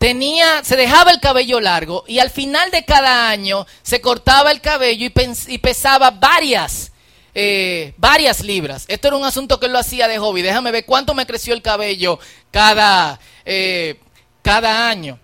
tenía, 0.00 0.64
se 0.64 0.76
dejaba 0.76 1.10
el 1.10 1.20
cabello 1.20 1.60
largo 1.60 2.04
y 2.08 2.20
al 2.20 2.30
final 2.30 2.70
de 2.70 2.86
cada 2.86 3.28
año 3.28 3.66
se 3.82 4.00
cortaba 4.00 4.50
el 4.50 4.62
cabello 4.62 5.06
y, 5.06 5.58
pesaba 5.58 6.10
varias, 6.10 6.90
eh, 7.34 7.92
varias 7.98 8.40
libras. 8.40 8.86
Esto 8.88 9.08
era 9.08 9.18
un 9.18 9.26
asunto 9.26 9.60
que 9.60 9.66
él 9.66 9.72
lo 9.72 9.78
hacía 9.78 10.08
de 10.08 10.18
hobby. 10.18 10.40
Déjame 10.40 10.70
ver 10.70 10.86
cuánto 10.86 11.12
me 11.12 11.26
creció 11.26 11.52
el 11.52 11.60
cabello 11.60 12.18
cada, 12.50 13.20
eh, 13.44 14.00
cada 14.40 14.88
año. 14.88 15.18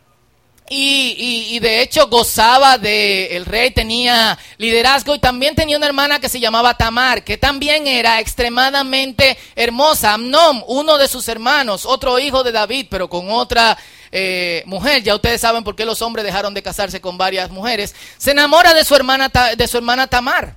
Y, 0.69 1.59
de 1.61 1.81
hecho 1.81 2.09
gozaba 2.09 2.77
de, 2.77 3.35
el 3.35 3.47
rey 3.47 3.71
tenía 3.71 4.37
liderazgo 4.59 5.15
y 5.15 5.21
también 5.21 5.55
tenía 5.55 5.79
una 5.79 5.87
hermana 5.87 6.19
que 6.19 6.29
se 6.29 6.41
llamaba 6.41 6.77
Tamar, 6.77 7.25
que 7.25 7.39
también 7.39 7.87
era 7.87 8.21
extremadamente 8.21 9.39
hermosa. 9.55 10.13
Amnón, 10.13 10.63
uno 10.67 10.99
de 10.99 11.09
sus 11.09 11.29
hermanos, 11.29 11.87
otro 11.87 12.19
hijo 12.19 12.43
de 12.43 12.53
David, 12.53 12.89
pero 12.91 13.09
con 13.09 13.31
otra 13.31 13.79
eh, 14.13 14.63
mujer, 14.67 15.03
ya 15.03 15.15
ustedes 15.15 15.41
saben 15.41 15.65
por 15.65 15.77
qué 15.77 15.85
los 15.85 16.03
hombres 16.03 16.25
dejaron 16.25 16.55
de 16.55 16.63
casarse 16.63 17.01
con 17.01 17.19
varias 17.19 17.51
mujeres, 17.51 17.95
se 18.19 18.31
enamora 18.33 18.75
de 18.75 18.85
su 18.85 18.95
hermana, 18.95 19.31
de 19.57 19.69
su 19.69 19.77
hermana 19.77 20.07
Tamar. 20.07 20.55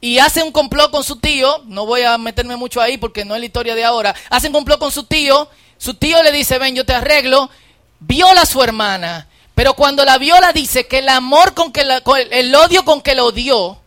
Y 0.00 0.18
hace 0.18 0.42
un 0.42 0.52
complot 0.52 0.90
con 0.90 1.02
su 1.02 1.16
tío, 1.16 1.62
no 1.66 1.84
voy 1.84 2.02
a 2.02 2.16
meterme 2.18 2.56
mucho 2.56 2.80
ahí 2.80 2.98
porque 2.98 3.24
no 3.24 3.34
es 3.34 3.40
la 3.40 3.46
historia 3.46 3.74
de 3.74 3.84
ahora, 3.84 4.14
hace 4.30 4.46
un 4.46 4.52
complot 4.52 4.78
con 4.78 4.92
su 4.92 5.04
tío, 5.04 5.48
su 5.76 5.94
tío 5.94 6.22
le 6.22 6.32
dice, 6.32 6.58
ven, 6.58 6.74
yo 6.74 6.84
te 6.84 6.94
arreglo, 6.94 7.50
viola 8.00 8.42
a 8.42 8.46
su 8.46 8.62
hermana, 8.62 9.28
pero 9.54 9.74
cuando 9.74 10.04
la 10.04 10.18
viola 10.18 10.52
dice 10.52 10.86
que 10.86 10.98
el 10.98 11.08
amor 11.08 11.54
con 11.54 11.72
que 11.72 11.84
la, 11.84 12.02
el 12.30 12.54
odio 12.54 12.84
con 12.84 13.02
que 13.02 13.16
la 13.16 13.24
odió 13.24 13.80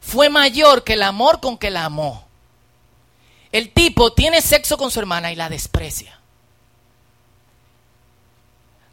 fue 0.00 0.30
mayor 0.30 0.84
que 0.84 0.94
el 0.94 1.02
amor 1.02 1.40
con 1.40 1.58
que 1.58 1.70
la 1.70 1.84
amó. 1.84 2.26
El 3.52 3.70
tipo 3.72 4.12
tiene 4.12 4.40
sexo 4.40 4.78
con 4.78 4.90
su 4.90 5.00
hermana 5.00 5.32
y 5.32 5.36
la 5.36 5.48
desprecia. 5.48 6.15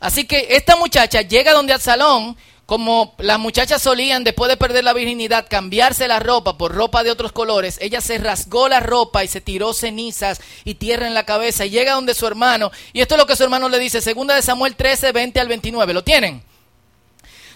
Así 0.03 0.25
que 0.25 0.47
esta 0.49 0.75
muchacha 0.75 1.21
llega 1.21 1.53
donde 1.53 1.71
al 1.71 1.79
salón, 1.79 2.35
como 2.65 3.15
las 3.19 3.39
muchachas 3.39 3.81
solían 3.81 4.25
después 4.25 4.49
de 4.49 4.57
perder 4.57 4.83
la 4.83 4.91
virginidad 4.91 5.47
cambiarse 5.49 6.09
la 6.09 6.19
ropa 6.19 6.57
por 6.57 6.75
ropa 6.75 7.03
de 7.03 7.09
otros 7.09 7.31
colores, 7.31 7.77
ella 7.79 8.01
se 8.01 8.17
rasgó 8.17 8.67
la 8.67 8.81
ropa 8.81 9.23
y 9.23 9.29
se 9.29 9.39
tiró 9.39 9.73
cenizas 9.73 10.41
y 10.65 10.73
tierra 10.73 11.07
en 11.07 11.13
la 11.13 11.25
cabeza 11.25 11.65
y 11.65 11.69
llega 11.69 11.93
donde 11.93 12.15
su 12.15 12.27
hermano, 12.27 12.69
y 12.91 12.99
esto 12.99 13.15
es 13.15 13.19
lo 13.19 13.25
que 13.25 13.37
su 13.37 13.43
hermano 13.45 13.69
le 13.69 13.79
dice, 13.79 14.01
segunda 14.01 14.35
de 14.35 14.41
Samuel 14.41 14.75
13, 14.75 15.13
20 15.13 15.39
al 15.39 15.47
29, 15.47 15.93
¿lo 15.93 16.03
tienen? 16.03 16.43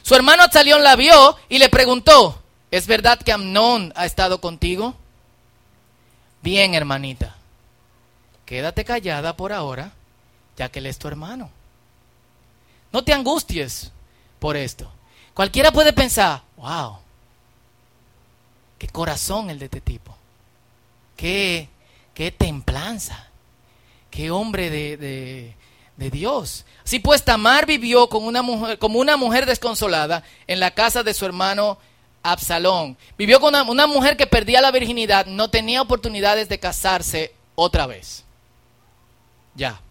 Su 0.02 0.16
hermano 0.16 0.44
Absalión 0.44 0.84
la 0.84 0.96
vio 0.96 1.36
y 1.50 1.60
le 1.60 1.68
preguntó, 1.68 2.42
¿es 2.72 2.88
verdad 2.88 3.20
que 3.20 3.34
Amnón 3.34 3.92
ha 3.94 4.06
estado 4.06 4.40
contigo? 4.40 4.96
Bien, 6.42 6.76
hermanita, 6.76 7.36
quédate 8.46 8.86
callada 8.86 9.36
por 9.36 9.52
ahora, 9.52 9.92
ya 10.56 10.70
que 10.70 10.80
él 10.80 10.86
es 10.86 10.98
tu 10.98 11.10
hermano. 11.10 11.57
No 12.98 13.04
te 13.04 13.14
angusties 13.14 13.92
por 14.40 14.58
esto. 14.58 14.92
Cualquiera 15.36 15.72
puede 15.72 15.94
pensar, 15.94 16.42
wow, 16.56 16.98
qué 18.80 18.88
corazón 18.88 19.52
el 19.52 19.60
de 19.60 19.66
este 19.66 19.82
tipo, 19.82 20.18
qué, 21.16 21.70
qué 22.16 22.32
templanza, 22.32 23.28
qué 24.10 24.32
hombre 24.32 24.72
de, 24.72 25.54
de, 25.96 26.10
Dios. 26.10 26.66
Así 26.84 26.98
pues, 26.98 27.24
Tamar 27.24 27.68
vivió 27.68 28.10
con 28.10 28.24
una 28.24 28.42
mujer, 28.42 28.80
como 28.80 28.98
una 28.98 29.16
mujer 29.16 29.46
desconsolada 29.46 30.24
en 30.48 30.60
la 30.60 30.72
casa 30.72 31.04
de 31.04 31.14
su 31.14 31.24
hermano 31.24 31.78
Absalón. 32.24 32.98
Vivió 33.16 33.40
con 33.40 33.50
una, 33.50 33.62
una 33.62 33.86
mujer 33.86 34.18
que 34.18 34.26
perdía 34.26 34.60
la 34.60 34.72
virginidad, 34.72 35.28
no 35.28 35.52
tenía 35.52 35.84
oportunidades 35.84 36.50
de 36.50 36.60
casarse 36.60 37.36
otra 37.54 37.86
vez. 37.86 38.24
Ya. 39.54 39.84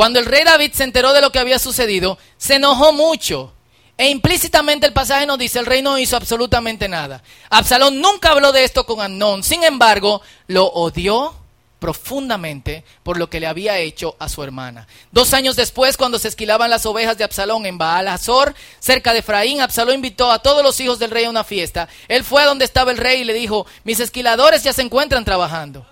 Cuando 0.00 0.18
el 0.18 0.24
rey 0.24 0.44
David 0.44 0.72
se 0.72 0.84
enteró 0.84 1.12
de 1.12 1.20
lo 1.20 1.30
que 1.30 1.40
había 1.40 1.58
sucedido, 1.58 2.16
se 2.38 2.54
enojó 2.54 2.90
mucho. 2.94 3.52
E 3.98 4.08
implícitamente 4.08 4.86
el 4.86 4.94
pasaje 4.94 5.26
nos 5.26 5.36
dice, 5.36 5.58
el 5.58 5.66
rey 5.66 5.82
no 5.82 5.98
hizo 5.98 6.16
absolutamente 6.16 6.88
nada. 6.88 7.22
Absalón 7.50 8.00
nunca 8.00 8.30
habló 8.30 8.50
de 8.50 8.64
esto 8.64 8.86
con 8.86 9.02
Amnón, 9.02 9.42
sin 9.44 9.62
embargo, 9.62 10.22
lo 10.46 10.64
odió 10.64 11.34
profundamente 11.78 12.82
por 13.02 13.18
lo 13.18 13.28
que 13.28 13.40
le 13.40 13.46
había 13.46 13.76
hecho 13.76 14.16
a 14.18 14.30
su 14.30 14.42
hermana. 14.42 14.88
Dos 15.12 15.34
años 15.34 15.54
después, 15.54 15.98
cuando 15.98 16.18
se 16.18 16.28
esquilaban 16.28 16.70
las 16.70 16.86
ovejas 16.86 17.18
de 17.18 17.24
Absalón 17.24 17.66
en 17.66 17.76
Baal 17.76 18.08
Azor, 18.08 18.54
cerca 18.78 19.12
de 19.12 19.18
Efraín, 19.18 19.60
Absalón 19.60 19.96
invitó 19.96 20.32
a 20.32 20.38
todos 20.38 20.62
los 20.62 20.80
hijos 20.80 20.98
del 20.98 21.10
rey 21.10 21.26
a 21.26 21.30
una 21.30 21.44
fiesta. 21.44 21.90
Él 22.08 22.24
fue 22.24 22.40
a 22.40 22.46
donde 22.46 22.64
estaba 22.64 22.90
el 22.90 22.96
rey 22.96 23.20
y 23.20 23.24
le 23.24 23.34
dijo, 23.34 23.66
mis 23.84 24.00
esquiladores 24.00 24.62
ya 24.62 24.72
se 24.72 24.80
encuentran 24.80 25.26
trabajando. 25.26 25.84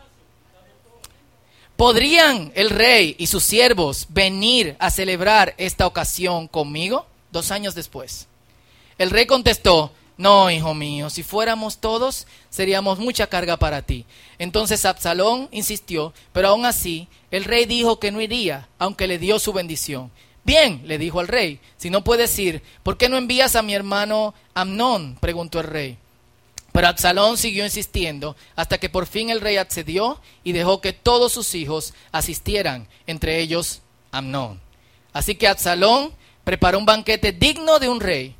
¿Podrían 1.78 2.50
el 2.56 2.70
rey 2.70 3.14
y 3.20 3.28
sus 3.28 3.44
siervos 3.44 4.08
venir 4.08 4.74
a 4.80 4.90
celebrar 4.90 5.54
esta 5.58 5.86
ocasión 5.86 6.48
conmigo? 6.48 7.06
Dos 7.30 7.52
años 7.52 7.76
después. 7.76 8.26
El 8.98 9.10
rey 9.10 9.26
contestó, 9.26 9.92
no, 10.16 10.50
hijo 10.50 10.74
mío, 10.74 11.08
si 11.08 11.22
fuéramos 11.22 11.78
todos, 11.78 12.26
seríamos 12.50 12.98
mucha 12.98 13.28
carga 13.28 13.58
para 13.58 13.82
ti. 13.82 14.06
Entonces 14.40 14.84
Absalón 14.84 15.48
insistió, 15.52 16.12
pero 16.32 16.48
aún 16.48 16.66
así 16.66 17.06
el 17.30 17.44
rey 17.44 17.64
dijo 17.64 18.00
que 18.00 18.10
no 18.10 18.20
iría, 18.20 18.66
aunque 18.80 19.06
le 19.06 19.20
dio 19.20 19.38
su 19.38 19.52
bendición. 19.52 20.10
Bien, 20.42 20.82
le 20.84 20.98
dijo 20.98 21.20
al 21.20 21.28
rey, 21.28 21.60
si 21.76 21.90
no 21.90 22.02
puedes 22.02 22.36
ir, 22.40 22.60
¿por 22.82 22.96
qué 22.96 23.08
no 23.08 23.16
envías 23.16 23.54
a 23.54 23.62
mi 23.62 23.76
hermano 23.76 24.34
Amnón? 24.52 25.16
preguntó 25.20 25.60
el 25.60 25.68
rey. 25.68 25.98
Pero 26.78 26.86
Absalón 26.86 27.36
siguió 27.36 27.64
insistiendo 27.64 28.36
hasta 28.54 28.78
que 28.78 28.88
por 28.88 29.08
fin 29.08 29.30
el 29.30 29.40
rey 29.40 29.56
accedió 29.56 30.20
y 30.44 30.52
dejó 30.52 30.80
que 30.80 30.92
todos 30.92 31.32
sus 31.32 31.56
hijos 31.56 31.92
asistieran, 32.12 32.86
entre 33.08 33.40
ellos 33.40 33.80
Amnón. 34.12 34.60
Así 35.12 35.34
que 35.34 35.48
Absalón 35.48 36.12
preparó 36.44 36.78
un 36.78 36.86
banquete 36.86 37.32
digno 37.32 37.80
de 37.80 37.88
un 37.88 37.98
rey. 37.98 38.36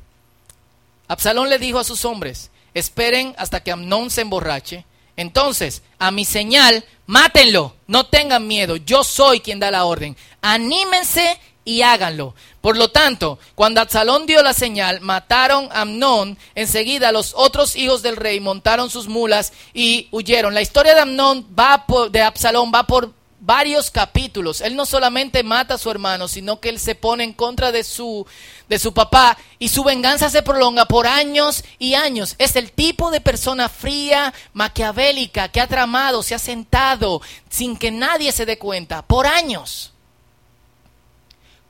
Absalón 1.09 1.49
le 1.49 1.59
dijo 1.59 1.79
a 1.79 1.83
sus 1.83 2.05
hombres, 2.05 2.49
esperen 2.73 3.35
hasta 3.37 3.61
que 3.61 3.73
Amnón 3.73 4.09
se 4.09 4.21
emborrache. 4.21 4.85
Entonces, 5.17 5.81
a 5.97 6.09
mi 6.09 6.23
señal, 6.23 6.85
mátenlo, 7.07 7.75
no 7.87 8.05
tengan 8.05 8.47
miedo, 8.47 8.77
yo 8.77 9.03
soy 9.03 9.41
quien 9.41 9.59
da 9.59 9.69
la 9.69 9.83
orden. 9.83 10.15
Anímense 10.41 11.37
y 11.69 11.83
háganlo. 11.83 12.33
Por 12.61 12.77
lo 12.77 12.89
tanto, 12.89 13.37
cuando 13.53 13.79
Absalón 13.79 14.25
dio 14.25 14.41
la 14.41 14.53
señal, 14.53 15.01
mataron 15.01 15.69
a 15.71 15.81
Amnón. 15.81 16.35
Enseguida 16.55 17.11
los 17.11 17.35
otros 17.35 17.75
hijos 17.75 18.01
del 18.01 18.15
rey 18.15 18.39
montaron 18.39 18.89
sus 18.89 19.07
mulas 19.07 19.53
y 19.71 20.07
huyeron. 20.09 20.55
La 20.55 20.63
historia 20.63 20.95
de 20.95 21.01
Amnón 21.01 21.45
va 21.57 21.85
por, 21.85 22.09
de 22.09 22.23
Absalón 22.23 22.71
va 22.73 22.87
por 22.87 23.13
varios 23.39 23.91
capítulos. 23.91 24.61
Él 24.61 24.75
no 24.75 24.87
solamente 24.87 25.43
mata 25.43 25.75
a 25.75 25.77
su 25.77 25.91
hermano, 25.91 26.27
sino 26.27 26.59
que 26.59 26.69
él 26.69 26.79
se 26.79 26.95
pone 26.95 27.23
en 27.23 27.33
contra 27.33 27.71
de 27.71 27.83
su, 27.83 28.25
de 28.67 28.79
su 28.79 28.91
papá 28.91 29.37
y 29.59 29.69
su 29.69 29.83
venganza 29.83 30.31
se 30.31 30.41
prolonga 30.41 30.85
por 30.85 31.05
años 31.05 31.63
y 31.77 31.93
años. 31.93 32.33
Es 32.39 32.55
el 32.55 32.71
tipo 32.71 33.11
de 33.11 33.21
persona 33.21 33.69
fría, 33.69 34.33
maquiavélica, 34.53 35.49
que 35.49 35.61
ha 35.61 35.67
tramado, 35.67 36.23
se 36.23 36.33
ha 36.33 36.39
sentado 36.39 37.21
sin 37.47 37.77
que 37.77 37.91
nadie 37.91 38.31
se 38.31 38.47
dé 38.47 38.57
cuenta, 38.57 39.03
por 39.03 39.27
años. 39.27 39.93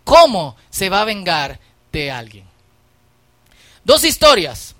¿Cómo 0.10 0.56
se 0.72 0.90
va 0.90 1.02
a 1.02 1.06
vengar 1.06 1.60
de 1.92 2.10
alguien? 2.10 2.44
Dos 3.84 4.04
historias. 4.04 4.74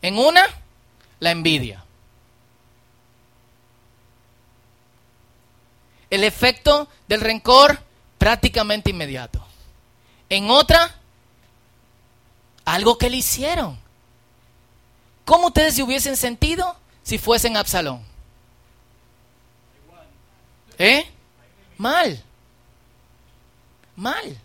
En 0.00 0.16
una, 0.16 0.46
la 1.20 1.30
envidia. 1.30 1.84
El 6.08 6.24
efecto 6.24 6.88
del 7.06 7.20
rencor 7.20 7.82
prácticamente 8.16 8.88
inmediato. 8.88 9.44
En 10.30 10.48
otra, 10.48 10.96
algo 12.64 12.96
que 12.96 13.10
le 13.10 13.18
hicieron. 13.18 13.78
¿Cómo 15.26 15.48
ustedes 15.48 15.74
se 15.74 15.82
hubiesen 15.82 16.16
sentido 16.16 16.78
si 17.02 17.18
fuesen 17.18 17.58
Absalón? 17.58 18.02
¿Eh? 20.78 21.06
Mal 21.76 22.24
mal. 23.98 24.36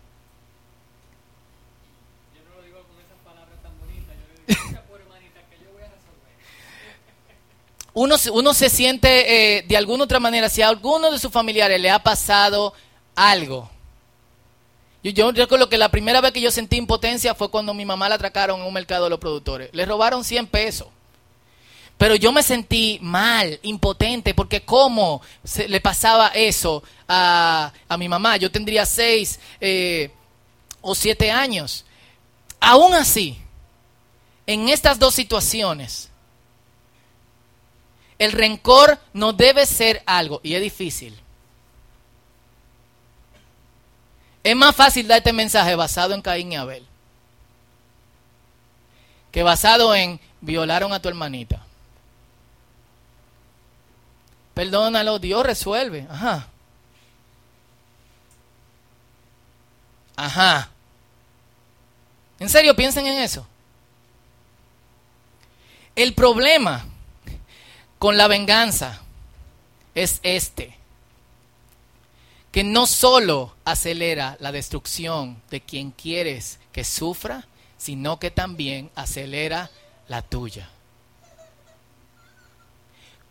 Uno, 7.96 8.16
uno 8.32 8.54
se 8.54 8.68
siente 8.68 9.58
eh, 9.58 9.62
de 9.62 9.76
alguna 9.76 10.02
otra 10.02 10.18
manera, 10.18 10.48
si 10.48 10.62
a 10.62 10.68
alguno 10.68 11.12
de 11.12 11.18
sus 11.20 11.30
familiares 11.30 11.80
le 11.80 11.90
ha 11.90 12.00
pasado 12.00 12.74
algo. 13.14 13.70
Yo, 15.04 15.12
yo 15.12 15.30
recuerdo 15.30 15.68
que 15.68 15.78
la 15.78 15.90
primera 15.90 16.20
vez 16.20 16.32
que 16.32 16.40
yo 16.40 16.50
sentí 16.50 16.76
impotencia 16.76 17.36
fue 17.36 17.50
cuando 17.50 17.72
mi 17.72 17.84
mamá 17.84 18.08
la 18.08 18.16
atracaron 18.16 18.60
en 18.60 18.66
un 18.66 18.74
mercado 18.74 19.04
de 19.04 19.10
los 19.10 19.20
productores. 19.20 19.70
Le 19.72 19.86
robaron 19.86 20.24
100 20.24 20.48
pesos. 20.48 20.88
Pero 21.98 22.16
yo 22.16 22.32
me 22.32 22.42
sentí 22.42 22.98
mal, 23.00 23.58
impotente, 23.62 24.34
porque 24.34 24.64
cómo 24.64 25.22
le 25.68 25.80
pasaba 25.80 26.28
eso 26.28 26.82
a, 27.08 27.72
mi 27.98 28.08
mamá. 28.08 28.36
Yo 28.36 28.50
tendría 28.50 28.84
seis 28.84 29.38
eh, 29.60 30.10
o 30.80 30.94
siete 30.94 31.30
años. 31.30 31.84
Aún 32.60 32.94
así, 32.94 33.38
en 34.46 34.68
estas 34.68 34.98
dos 34.98 35.14
situaciones, 35.14 36.10
el 38.18 38.32
rencor 38.32 38.98
no 39.12 39.32
debe 39.32 39.64
ser 39.66 40.02
algo, 40.06 40.40
y 40.42 40.54
es 40.54 40.62
difícil. 40.62 41.18
Es 44.42 44.56
más 44.56 44.74
fácil 44.74 45.08
dar 45.08 45.18
este 45.18 45.32
mensaje 45.32 45.74
basado 45.74 46.14
en 46.14 46.22
Caín 46.22 46.52
y 46.52 46.56
Abel 46.56 46.86
que 49.34 49.42
basado 49.42 49.96
en 49.96 50.20
violaron 50.42 50.92
a 50.92 51.02
tu 51.02 51.08
hermanita. 51.08 51.63
Perdónalo, 54.54 55.18
Dios 55.18 55.44
resuelve. 55.44 56.06
Ajá. 56.08 56.48
Ajá. 60.16 60.70
¿En 62.38 62.48
serio 62.48 62.76
piensen 62.76 63.06
en 63.06 63.18
eso? 63.18 63.46
El 65.96 66.14
problema 66.14 66.84
con 67.98 68.16
la 68.16 68.28
venganza 68.28 69.00
es 69.94 70.20
este, 70.22 70.76
que 72.50 72.64
no 72.64 72.86
solo 72.86 73.54
acelera 73.64 74.36
la 74.40 74.52
destrucción 74.52 75.40
de 75.50 75.60
quien 75.60 75.90
quieres 75.90 76.58
que 76.72 76.84
sufra, 76.84 77.46
sino 77.78 78.18
que 78.18 78.30
también 78.30 78.90
acelera 78.94 79.70
la 80.08 80.22
tuya. 80.22 80.68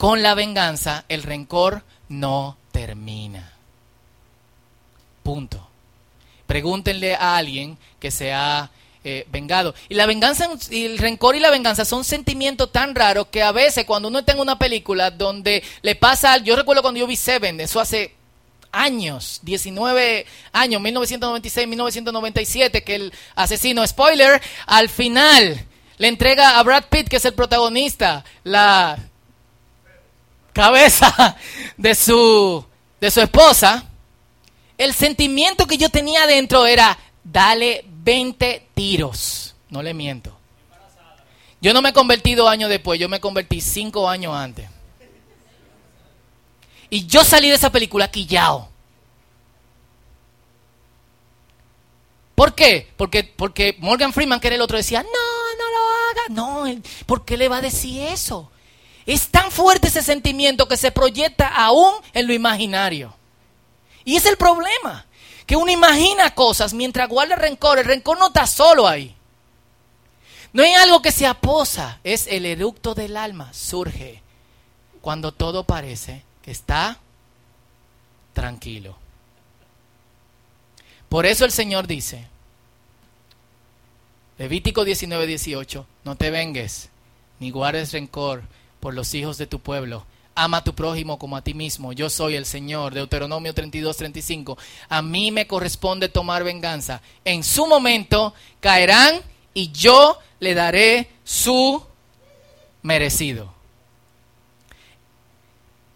Con 0.03 0.21
la 0.21 0.35
venganza 0.35 1.05
el 1.07 1.23
rencor 1.23 1.81
no 2.09 2.57
termina. 2.73 3.53
Punto. 5.23 5.65
Pregúntenle 6.45 7.15
a 7.15 7.37
alguien 7.37 7.77
que 8.01 8.11
se 8.11 8.33
ha 8.33 8.69
eh, 9.05 9.25
vengado. 9.31 9.73
Y 9.87 9.93
la 9.93 10.05
venganza, 10.05 10.49
y 10.69 10.83
el 10.83 10.97
rencor 10.97 11.37
y 11.37 11.39
la 11.39 11.51
venganza 11.51 11.85
son 11.85 12.03
sentimientos 12.03 12.69
tan 12.73 12.95
raros 12.95 13.27
que 13.27 13.43
a 13.43 13.53
veces 13.53 13.85
cuando 13.85 14.09
uno 14.09 14.19
está 14.19 14.33
en 14.33 14.41
una 14.41 14.59
película 14.59 15.09
donde 15.09 15.63
le 15.83 15.95
pasa, 15.95 16.35
yo 16.35 16.57
recuerdo 16.57 16.81
cuando 16.81 16.99
yo 16.99 17.07
vi 17.07 17.15
Seven, 17.15 17.61
eso 17.61 17.79
hace 17.79 18.13
años, 18.73 19.39
19 19.43 20.25
años, 20.51 20.81
1996, 20.81 21.65
1997, 21.65 22.83
que 22.83 22.95
el 22.95 23.13
asesino, 23.35 23.87
spoiler, 23.87 24.41
al 24.65 24.89
final 24.89 25.65
le 25.97 26.07
entrega 26.09 26.59
a 26.59 26.63
Brad 26.63 26.87
Pitt, 26.89 27.07
que 27.07 27.15
es 27.15 27.23
el 27.23 27.35
protagonista, 27.35 28.25
la 28.43 28.99
cabeza 30.53 31.35
de 31.77 31.95
su, 31.95 32.65
de 33.01 33.11
su 33.11 33.21
esposa, 33.21 33.83
el 34.77 34.93
sentimiento 34.93 35.67
que 35.67 35.77
yo 35.77 35.89
tenía 35.89 36.25
dentro 36.25 36.65
era, 36.65 36.97
dale 37.23 37.83
20 37.87 38.67
tiros. 38.73 39.55
No 39.69 39.81
le 39.81 39.93
miento. 39.93 40.35
Yo 41.59 41.73
no 41.73 41.81
me 41.81 41.93
convertí 41.93 42.35
dos 42.35 42.49
años 42.49 42.69
después, 42.69 42.99
yo 42.99 43.09
me 43.09 43.19
convertí 43.19 43.61
cinco 43.61 44.09
años 44.09 44.35
antes. 44.35 44.69
Y 46.89 47.07
yo 47.07 47.23
salí 47.23 47.49
de 47.49 47.55
esa 47.55 47.71
película 47.71 48.11
quillao. 48.11 48.69
¿Por 52.35 52.53
qué? 52.53 52.91
Porque, 52.97 53.23
porque 53.23 53.77
Morgan 53.79 54.11
Freeman, 54.11 54.39
que 54.39 54.47
era 54.47 54.55
el 54.57 54.61
otro, 54.61 54.77
decía, 54.77 55.01
no, 55.01 55.09
no 55.09 55.71
lo 55.71 56.09
haga. 56.09 56.21
No, 56.29 56.81
¿por 57.05 57.23
qué 57.25 57.37
le 57.37 57.47
va 57.47 57.57
a 57.57 57.61
decir 57.61 58.01
eso? 58.03 58.51
Es 59.05 59.27
tan 59.29 59.51
fuerte 59.51 59.87
ese 59.87 60.01
sentimiento 60.01 60.67
que 60.67 60.77
se 60.77 60.91
proyecta 60.91 61.47
aún 61.47 61.93
en 62.13 62.27
lo 62.27 62.33
imaginario. 62.33 63.13
Y 64.05 64.15
es 64.15 64.25
el 64.25 64.37
problema, 64.37 65.05
que 65.45 65.55
uno 65.55 65.71
imagina 65.71 66.33
cosas 66.33 66.73
mientras 66.73 67.09
guarda 67.09 67.35
rencor. 67.35 67.79
El 67.79 67.85
rencor 67.85 68.17
no 68.17 68.27
está 68.27 68.47
solo 68.47 68.87
ahí. 68.87 69.15
No 70.53 70.63
hay 70.63 70.73
algo 70.73 71.01
que 71.01 71.11
se 71.11 71.25
aposa, 71.25 71.99
es 72.03 72.27
el 72.27 72.45
eructo 72.45 72.93
del 72.93 73.17
alma, 73.17 73.51
surge 73.53 74.21
cuando 75.01 75.31
todo 75.31 75.63
parece 75.63 76.23
que 76.43 76.51
está 76.51 76.99
tranquilo. 78.33 78.95
Por 81.09 81.25
eso 81.25 81.43
el 81.43 81.51
Señor 81.51 81.87
dice, 81.87 82.27
Levítico 84.37 84.85
19, 84.85 85.25
18, 85.27 85.87
no 86.03 86.15
te 86.15 86.31
vengues, 86.31 86.89
ni 87.39 87.51
guardes 87.51 87.91
rencor 87.91 88.43
por 88.83 88.93
los 88.93 89.13
hijos 89.13 89.37
de 89.37 89.47
tu 89.47 89.59
pueblo. 89.59 90.05
Ama 90.35 90.57
a 90.57 90.63
tu 90.65 90.75
prójimo 90.75 91.17
como 91.17 91.37
a 91.37 91.41
ti 91.41 91.53
mismo. 91.53 91.93
Yo 91.93 92.09
soy 92.09 92.35
el 92.35 92.45
Señor. 92.45 92.93
Deuteronomio 92.93 93.53
32, 93.53 93.95
35. 93.95 94.57
A 94.89 95.01
mí 95.01 95.31
me 95.31 95.47
corresponde 95.47 96.09
tomar 96.09 96.43
venganza. 96.43 97.01
En 97.23 97.45
su 97.45 97.65
momento 97.65 98.33
caerán 98.59 99.21
y 99.53 99.71
yo 99.71 100.19
le 100.41 100.53
daré 100.53 101.09
su 101.23 101.81
merecido. 102.81 103.53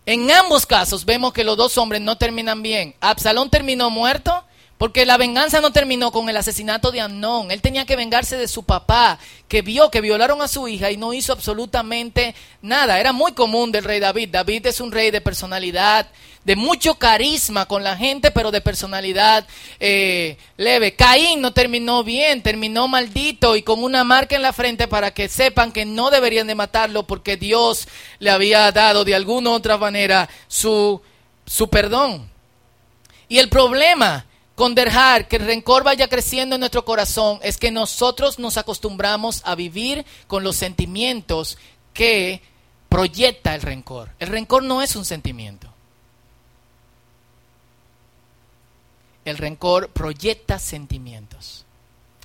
En 0.05 0.31
ambos 0.31 0.65
casos 0.65 1.03
vemos 1.03 1.33
que 1.33 1.43
los 1.43 1.57
dos 1.57 1.77
hombres 1.77 1.99
no 1.99 2.17
terminan 2.17 2.63
bien. 2.63 2.95
Absalón 3.01 3.49
terminó 3.49 3.89
muerto 3.89 4.45
Porque 4.77 5.07
la 5.07 5.17
venganza 5.17 5.59
no 5.59 5.71
terminó 5.71 6.11
con 6.11 6.29
el 6.29 6.37
asesinato 6.37 6.91
de 6.91 7.01
Amnón. 7.01 7.49
Él 7.49 7.61
tenía 7.61 7.85
que 7.85 7.95
vengarse 7.95 8.37
de 8.37 8.47
su 8.47 8.63
papá, 8.63 9.17
que 9.47 9.63
vio 9.63 9.89
que 9.89 10.01
violaron 10.01 10.39
a 10.43 10.47
su 10.47 10.67
hija 10.67 10.91
y 10.91 10.97
no 10.97 11.13
hizo 11.13 11.33
absolutamente 11.33 12.35
nada. 12.61 12.99
Era 12.99 13.11
muy 13.11 13.31
común 13.31 13.71
del 13.71 13.85
rey 13.85 13.99
David. 13.99 14.29
David 14.29 14.67
es 14.67 14.79
un 14.79 14.91
rey 14.91 15.09
de 15.09 15.19
personalidad, 15.19 16.07
de 16.43 16.55
mucho 16.55 16.93
carisma 16.95 17.65
con 17.65 17.83
la 17.83 17.97
gente, 17.97 18.29
pero 18.29 18.51
de 18.51 18.61
personalidad 18.61 19.47
eh, 19.79 20.37
leve. 20.57 20.95
Caín 20.95 21.41
no 21.41 21.53
terminó 21.53 22.03
bien, 22.03 22.43
terminó 22.43 22.87
maldito 22.87 23.55
y 23.55 23.63
con 23.63 23.83
una 23.83 24.03
marca 24.03 24.35
en 24.35 24.43
la 24.43 24.53
frente 24.53 24.87
para 24.87 25.11
que 25.11 25.27
sepan 25.27 25.71
que 25.71 25.85
no 25.85 26.11
deberían 26.11 26.45
de 26.45 26.53
matarlo 26.53 27.07
porque 27.07 27.35
Dios 27.35 27.87
le 28.19 28.29
había 28.29 28.71
dado 28.71 29.03
de 29.05 29.15
alguna 29.15 29.49
u 29.49 29.53
otra 29.53 29.77
manera 29.77 30.29
su, 30.47 31.01
su 31.47 31.67
perdón. 31.67 32.29
Y 33.27 33.39
el 33.39 33.49
problema 33.49 34.27
con 34.57 34.73
dejar 34.73 35.27
que 35.27 35.35
el 35.35 35.45
rencor 35.45 35.83
vaya 35.83 36.07
creciendo 36.07 36.55
en 36.55 36.61
nuestro 36.61 36.83
corazón 36.83 37.37
es 37.43 37.59
que 37.59 37.69
nosotros 37.69 38.39
nos 38.39 38.57
acostumbramos 38.57 39.43
a 39.45 39.53
vivir 39.53 40.03
con 40.25 40.43
los 40.43 40.55
sentimientos 40.55 41.59
que 41.93 42.41
proyecta 42.89 43.53
el 43.53 43.61
rencor. 43.61 44.09
El 44.17 44.29
rencor 44.29 44.63
no 44.63 44.81
es 44.81 44.95
un 44.95 45.05
sentimiento. 45.05 45.71
El 49.25 49.37
rencor 49.37 49.89
proyecta 49.89 50.57
sentimientos. 50.57 51.63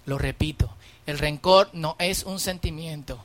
Lo 0.06 0.16
repito, 0.16 0.74
el 1.04 1.18
rencor 1.18 1.68
no 1.74 1.96
es 1.98 2.24
un 2.24 2.40
sentimiento, 2.40 3.22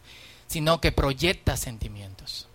sino 0.48 0.82
que 0.82 0.91
proyecta 0.91 1.56
sentimientos. 1.56 2.50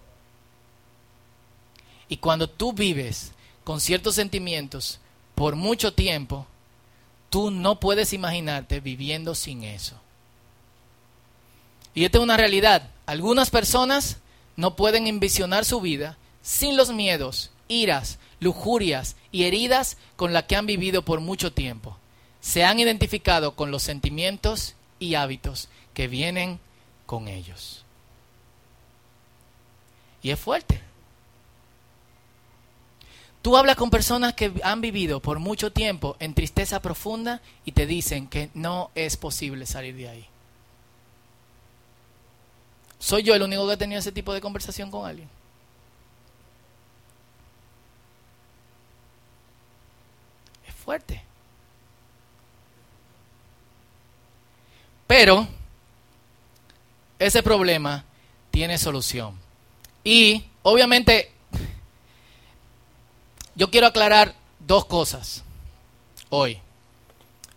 Y 2.11 2.19
cuando 2.19 2.47
tú 2.47 2.75
vives 2.75 3.33
con 3.65 3.81
ciertos 3.81 4.17
sentimientos, 4.17 5.01
por 5.35 5.57
mucho 5.57 5.95
tiempo, 5.95 6.47
tú 7.31 7.51
no 7.51 7.81
puedes 7.81 8.13
imaginarte 8.13 8.81
viviendo 8.81 9.35
sin 9.35 9.65
eso. 9.65 9.97
Y 11.95 12.05
esta 12.05 12.19
es 12.19 12.25
una 12.25 12.37
realidad. 12.37 12.91
Algunas 13.07 13.51
personas 13.51 14.19
no 14.57 14.77
pueden 14.77 15.07
envisionar 15.07 15.65
su 15.65 15.81
vida 15.81 16.17
sin 16.43 16.77
los 16.77 16.91
miedos, 16.93 17.51
iras, 17.69 18.19
lujurias 18.41 19.17
y 19.31 19.45
heridas 19.45 19.97
con 20.17 20.33
las 20.33 20.45
que 20.45 20.57
han 20.57 20.67
vivido 20.67 21.03
por 21.03 21.21
mucho 21.21 21.53
tiempo. 21.53 21.97
Se 22.41 22.65
han 22.65 22.81
identificado 22.81 23.55
con 23.55 23.71
los 23.71 23.83
sentimientos 23.83 24.75
y 24.99 25.15
hábitos 25.15 25.69
que 25.95 26.09
vienen 26.09 26.59
con 27.07 27.29
ellos. 27.29 27.85
Y 30.23 30.31
es 30.31 30.39
fuerte. 30.39 30.81
Tú 33.43 33.57
hablas 33.57 33.75
con 33.75 33.91
personas 33.91 34.35
que 34.35 34.53
han 34.63 34.81
vivido 34.81 35.21
por 35.21 35.41
mucho 35.41 35.73
tiempo 35.73 36.17
en 36.21 36.33
tristeza 36.33 36.81
profunda 36.81 37.43
y 37.65 37.73
te 37.73 37.87
dicen 37.87 38.29
que 38.29 38.51
no 38.55 38.93
es 38.95 39.17
posible 39.17 39.67
salir 39.67 39.97
de 39.97 40.09
ahí. 40.09 40.27
¿Soy 43.01 43.25
yo 43.25 43.35
el 43.35 43.43
único 43.43 43.67
que 43.67 43.73
ha 43.73 43.77
tenido 43.77 43.99
ese 43.99 44.13
tipo 44.13 44.33
de 44.33 44.41
conversación 44.41 44.93
con 44.93 45.09
alguien? 45.09 45.29
Es 50.69 50.75
fuerte. 50.77 51.25
Pero 55.09 55.49
ese 57.19 57.43
problema 57.43 58.05
tiene 58.53 58.79
solución. 58.79 59.37
Y 60.05 60.45
obviamente 60.63 61.32
yo 63.55 63.71
quiero 63.71 63.87
aclarar 63.87 64.35
dos 64.59 64.87
cosas 64.87 65.43
hoy. 66.31 66.59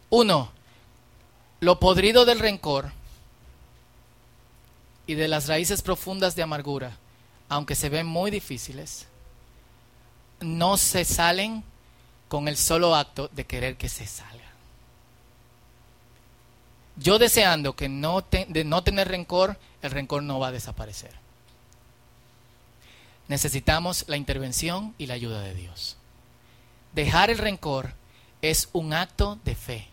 Uno, 0.10 0.51
lo 1.60 1.79
podrido 1.79 2.25
del 2.25 2.39
rencor 2.39 2.91
y 5.08 5.15
de 5.15 5.27
las 5.27 5.47
raíces 5.47 5.81
profundas 5.81 6.36
de 6.36 6.43
amargura, 6.43 6.97
aunque 7.49 7.75
se 7.75 7.89
ven 7.89 8.08
muy 8.08 8.31
difíciles, 8.31 9.08
no 10.41 10.77
se 10.77 11.05
salen 11.05 11.63
con 12.27 12.47
el 12.47 12.58
solo 12.58 12.95
acto 12.95 13.29
de 13.29 13.45
querer 13.45 13.77
que 13.77 13.89
se 13.89 14.05
salgan. 14.05 14.36
Yo 16.97 17.19
deseando 17.19 17.75
que 17.75 17.89
no 17.89 18.21
de 18.21 18.63
no 18.63 18.84
tener 18.84 19.10
rencor, 19.10 19.58
el 19.81 19.91
rencor 19.91 20.23
no 20.23 20.39
va 20.39 20.47
a 20.47 20.53
desaparecer 20.53 21.24
necesitamos 23.27 24.05
la 24.07 24.17
intervención 24.17 24.93
y 24.97 25.07
la 25.07 25.15
ayuda 25.15 25.41
de 25.41 25.53
Dios. 25.53 25.97
Dejar 26.93 27.29
el 27.29 27.38
rencor 27.38 27.93
es 28.41 28.69
un 28.73 28.93
acto 28.93 29.39
de 29.43 29.55
fe. 29.55 29.88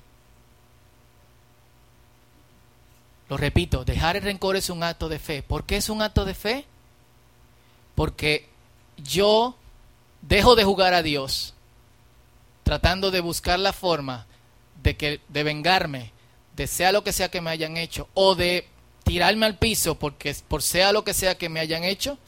Lo 3.29 3.37
repito, 3.37 3.85
dejar 3.85 4.17
el 4.17 4.23
rencor 4.23 4.57
es 4.57 4.69
un 4.69 4.83
acto 4.83 5.09
de 5.09 5.19
fe. 5.19 5.43
¿Por 5.43 5.65
qué 5.65 5.77
es 5.77 5.89
un 5.89 6.03
acto 6.03 6.25
de 6.25 6.35
fe? 6.35 6.67
Porque 7.95 8.49
yo 8.99 9.57
dejo 10.21 10.55
de 10.55 10.65
jugar 10.65 10.95
a 10.95 11.03
Dios 11.03 11.55
tratando 12.63 13.11
de 13.11 13.21
buscar 13.21 13.59
la 13.59 13.73
forma 13.73 14.27
de 14.83 14.97
que 14.97 15.21
de 15.29 15.43
vengarme 15.43 16.13
de 16.57 16.67
sea 16.67 16.93
lo 16.93 17.03
que 17.03 17.13
sea 17.13 17.31
que 17.31 17.41
me 17.41 17.51
hayan 17.51 17.77
hecho 17.77 18.09
o 18.15 18.35
de 18.35 18.69
tirarme 19.05 19.47
al 19.47 19.59
piso 19.59 19.99
porque 19.99 20.35
por 20.47 20.63
sea 20.63 20.93
lo 20.93 21.05
que 21.05 21.15
sea 21.15 21.37
que 21.37 21.49
me 21.49 21.61
hayan 21.61 21.85
hecho 21.85 22.19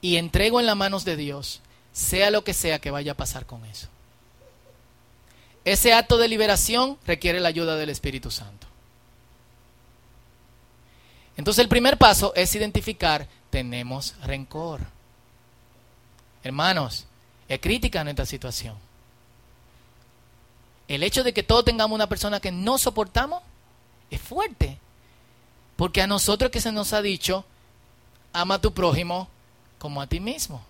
y 0.00 0.16
entrego 0.16 0.60
en 0.60 0.66
las 0.66 0.76
manos 0.76 1.04
de 1.04 1.16
Dios, 1.16 1.60
sea 1.92 2.30
lo 2.30 2.44
que 2.44 2.54
sea 2.54 2.78
que 2.78 2.90
vaya 2.90 3.12
a 3.12 3.16
pasar 3.16 3.46
con 3.46 3.64
eso. 3.64 3.88
Ese 5.64 5.92
acto 5.92 6.16
de 6.16 6.28
liberación 6.28 6.98
requiere 7.06 7.40
la 7.40 7.48
ayuda 7.48 7.76
del 7.76 7.90
Espíritu 7.90 8.30
Santo. 8.30 8.66
Entonces 11.36 11.62
el 11.62 11.68
primer 11.68 11.98
paso 11.98 12.32
es 12.34 12.54
identificar, 12.54 13.28
tenemos 13.50 14.14
rencor. 14.24 14.80
Hermanos, 16.42 17.06
es 17.48 17.60
crítica 17.60 18.02
nuestra 18.02 18.26
situación. 18.26 18.76
El 20.88 21.02
hecho 21.02 21.22
de 21.22 21.34
que 21.34 21.42
todos 21.42 21.64
tengamos 21.64 21.94
una 21.94 22.08
persona 22.08 22.40
que 22.40 22.50
no 22.50 22.78
soportamos 22.78 23.42
es 24.10 24.20
fuerte. 24.20 24.78
Porque 25.76 26.02
a 26.02 26.06
nosotros 26.06 26.50
que 26.50 26.60
se 26.60 26.72
nos 26.72 26.92
ha 26.92 27.02
dicho, 27.02 27.44
ama 28.32 28.54
a 28.54 28.60
tu 28.60 28.72
prójimo 28.72 29.28
como 29.78 30.00
a 30.00 30.06
ti 30.06 30.20
mismo. 30.20 30.62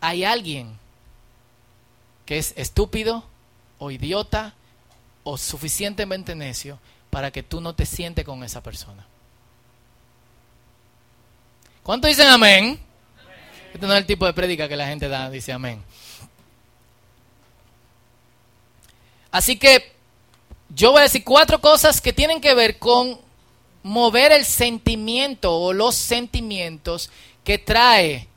Hay 0.00 0.24
alguien 0.24 0.78
que 2.26 2.38
es 2.38 2.52
estúpido 2.56 3.24
o 3.78 3.90
idiota 3.90 4.54
o 5.24 5.38
suficientemente 5.38 6.34
necio 6.34 6.78
para 7.10 7.30
que 7.30 7.42
tú 7.42 7.60
no 7.60 7.74
te 7.74 7.86
sientes 7.86 8.24
con 8.24 8.44
esa 8.44 8.62
persona. 8.62 9.06
¿Cuánto 11.82 12.06
dicen 12.06 12.28
amén? 12.28 12.78
Este 13.72 13.86
no 13.86 13.92
es 13.94 14.00
el 14.00 14.06
tipo 14.06 14.26
de 14.26 14.32
prédica 14.32 14.68
que 14.68 14.76
la 14.76 14.86
gente 14.86 15.08
da, 15.08 15.30
dice 15.30 15.52
amén. 15.52 15.82
Así 19.30 19.58
que 19.58 19.92
yo 20.68 20.92
voy 20.92 21.00
a 21.00 21.02
decir 21.04 21.24
cuatro 21.24 21.60
cosas 21.60 22.00
que 22.00 22.12
tienen 22.12 22.40
que 22.40 22.54
ver 22.54 22.78
con 22.78 23.18
mover 23.82 24.32
el 24.32 24.44
sentimiento 24.44 25.54
o 25.54 25.72
los 25.72 25.94
sentimientos 25.94 27.10
que 27.48 27.56
trae 27.56 28.28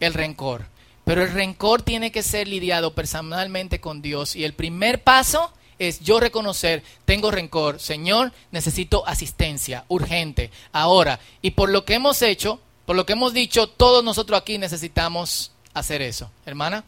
el 0.00 0.12
rencor. 0.12 0.66
Pero 1.04 1.22
el 1.22 1.30
rencor 1.30 1.82
tiene 1.82 2.10
que 2.10 2.24
ser 2.24 2.48
lidiado 2.48 2.94
personalmente 2.94 3.80
con 3.80 4.02
Dios. 4.02 4.34
Y 4.34 4.42
el 4.42 4.54
primer 4.54 5.04
paso 5.04 5.52
es 5.78 6.00
yo 6.00 6.18
reconocer, 6.18 6.82
tengo 7.04 7.30
rencor, 7.30 7.78
Señor, 7.78 8.32
necesito 8.50 9.06
asistencia 9.06 9.84
urgente, 9.86 10.50
ahora. 10.72 11.20
Y 11.42 11.52
por 11.52 11.70
lo 11.70 11.84
que 11.84 11.94
hemos 11.94 12.20
hecho, 12.22 12.60
por 12.86 12.96
lo 12.96 13.06
que 13.06 13.12
hemos 13.12 13.32
dicho, 13.32 13.68
todos 13.68 14.02
nosotros 14.02 14.40
aquí 14.40 14.58
necesitamos 14.58 15.52
hacer 15.72 16.02
eso. 16.02 16.28
Hermana. 16.44 16.82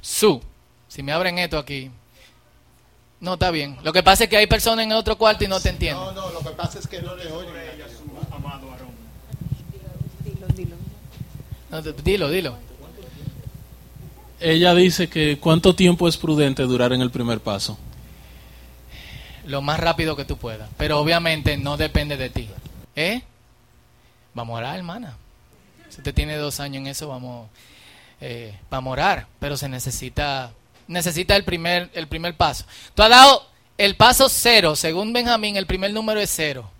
Su, 0.00 0.40
si 0.88 1.02
me 1.02 1.12
abren 1.12 1.38
esto 1.38 1.58
aquí, 1.58 1.90
no, 3.22 3.34
está 3.34 3.52
bien. 3.52 3.78
Lo 3.84 3.92
que 3.92 4.02
pasa 4.02 4.24
es 4.24 4.30
que 4.30 4.36
hay 4.36 4.48
personas 4.48 4.84
en 4.84 4.90
el 4.90 4.98
otro 4.98 5.16
cuarto 5.16 5.44
y 5.44 5.46
no 5.46 5.60
te 5.60 5.68
entienden. 5.68 6.04
No, 6.04 6.10
no, 6.10 6.30
lo 6.32 6.40
que 6.40 6.50
pasa 6.50 6.80
es 6.80 6.88
que 6.88 7.00
no 7.00 7.14
le 7.14 7.30
oyen. 7.30 7.52
Dilo, 10.24 10.46
dilo. 10.48 10.76
No, 11.70 11.80
dilo, 11.80 12.30
dilo. 12.30 12.58
Ella 14.40 14.74
dice 14.74 15.08
que 15.08 15.38
cuánto 15.38 15.76
tiempo 15.76 16.08
es 16.08 16.16
prudente 16.16 16.64
durar 16.64 16.92
en 16.92 17.00
el 17.00 17.12
primer 17.12 17.38
paso. 17.38 17.78
Lo 19.46 19.62
más 19.62 19.78
rápido 19.78 20.16
que 20.16 20.24
tú 20.24 20.36
puedas. 20.36 20.68
Pero 20.76 20.98
obviamente 20.98 21.56
no 21.56 21.76
depende 21.76 22.16
de 22.16 22.28
ti. 22.28 22.48
¿Eh? 22.96 23.22
Vamos 24.34 24.56
a 24.56 24.58
orar, 24.58 24.76
hermana. 24.78 25.16
Si 25.90 25.98
usted 25.98 26.12
tiene 26.12 26.36
dos 26.38 26.58
años 26.58 26.80
en 26.80 26.88
eso, 26.88 27.06
vamos, 27.06 27.48
eh, 28.20 28.58
vamos 28.68 28.90
a 28.90 28.92
orar. 28.92 29.26
Pero 29.38 29.56
se 29.56 29.68
necesita 29.68 30.50
necesita 30.92 31.34
el 31.34 31.44
primer, 31.44 31.90
el 31.94 32.06
primer 32.06 32.36
paso. 32.36 32.64
Tú 32.94 33.02
has 33.02 33.10
dado 33.10 33.46
el 33.78 33.96
paso 33.96 34.28
cero. 34.28 34.76
Según 34.76 35.12
Benjamín, 35.12 35.56
el 35.56 35.66
primer 35.66 35.92
número 35.92 36.20
es 36.20 36.30
cero. 36.30 36.70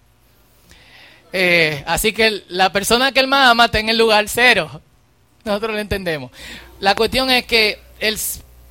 Eh, 1.32 1.82
así 1.86 2.12
que 2.12 2.44
la 2.48 2.72
persona 2.72 3.10
que 3.12 3.20
él 3.20 3.26
más 3.26 3.50
ama 3.50 3.66
está 3.66 3.80
en 3.80 3.88
el 3.88 3.98
lugar 3.98 4.28
cero. 4.28 4.80
Nosotros 5.44 5.72
lo 5.72 5.78
entendemos. 5.78 6.30
La 6.78 6.94
cuestión 6.94 7.30
es 7.30 7.46
que 7.46 7.80
el, 7.98 8.18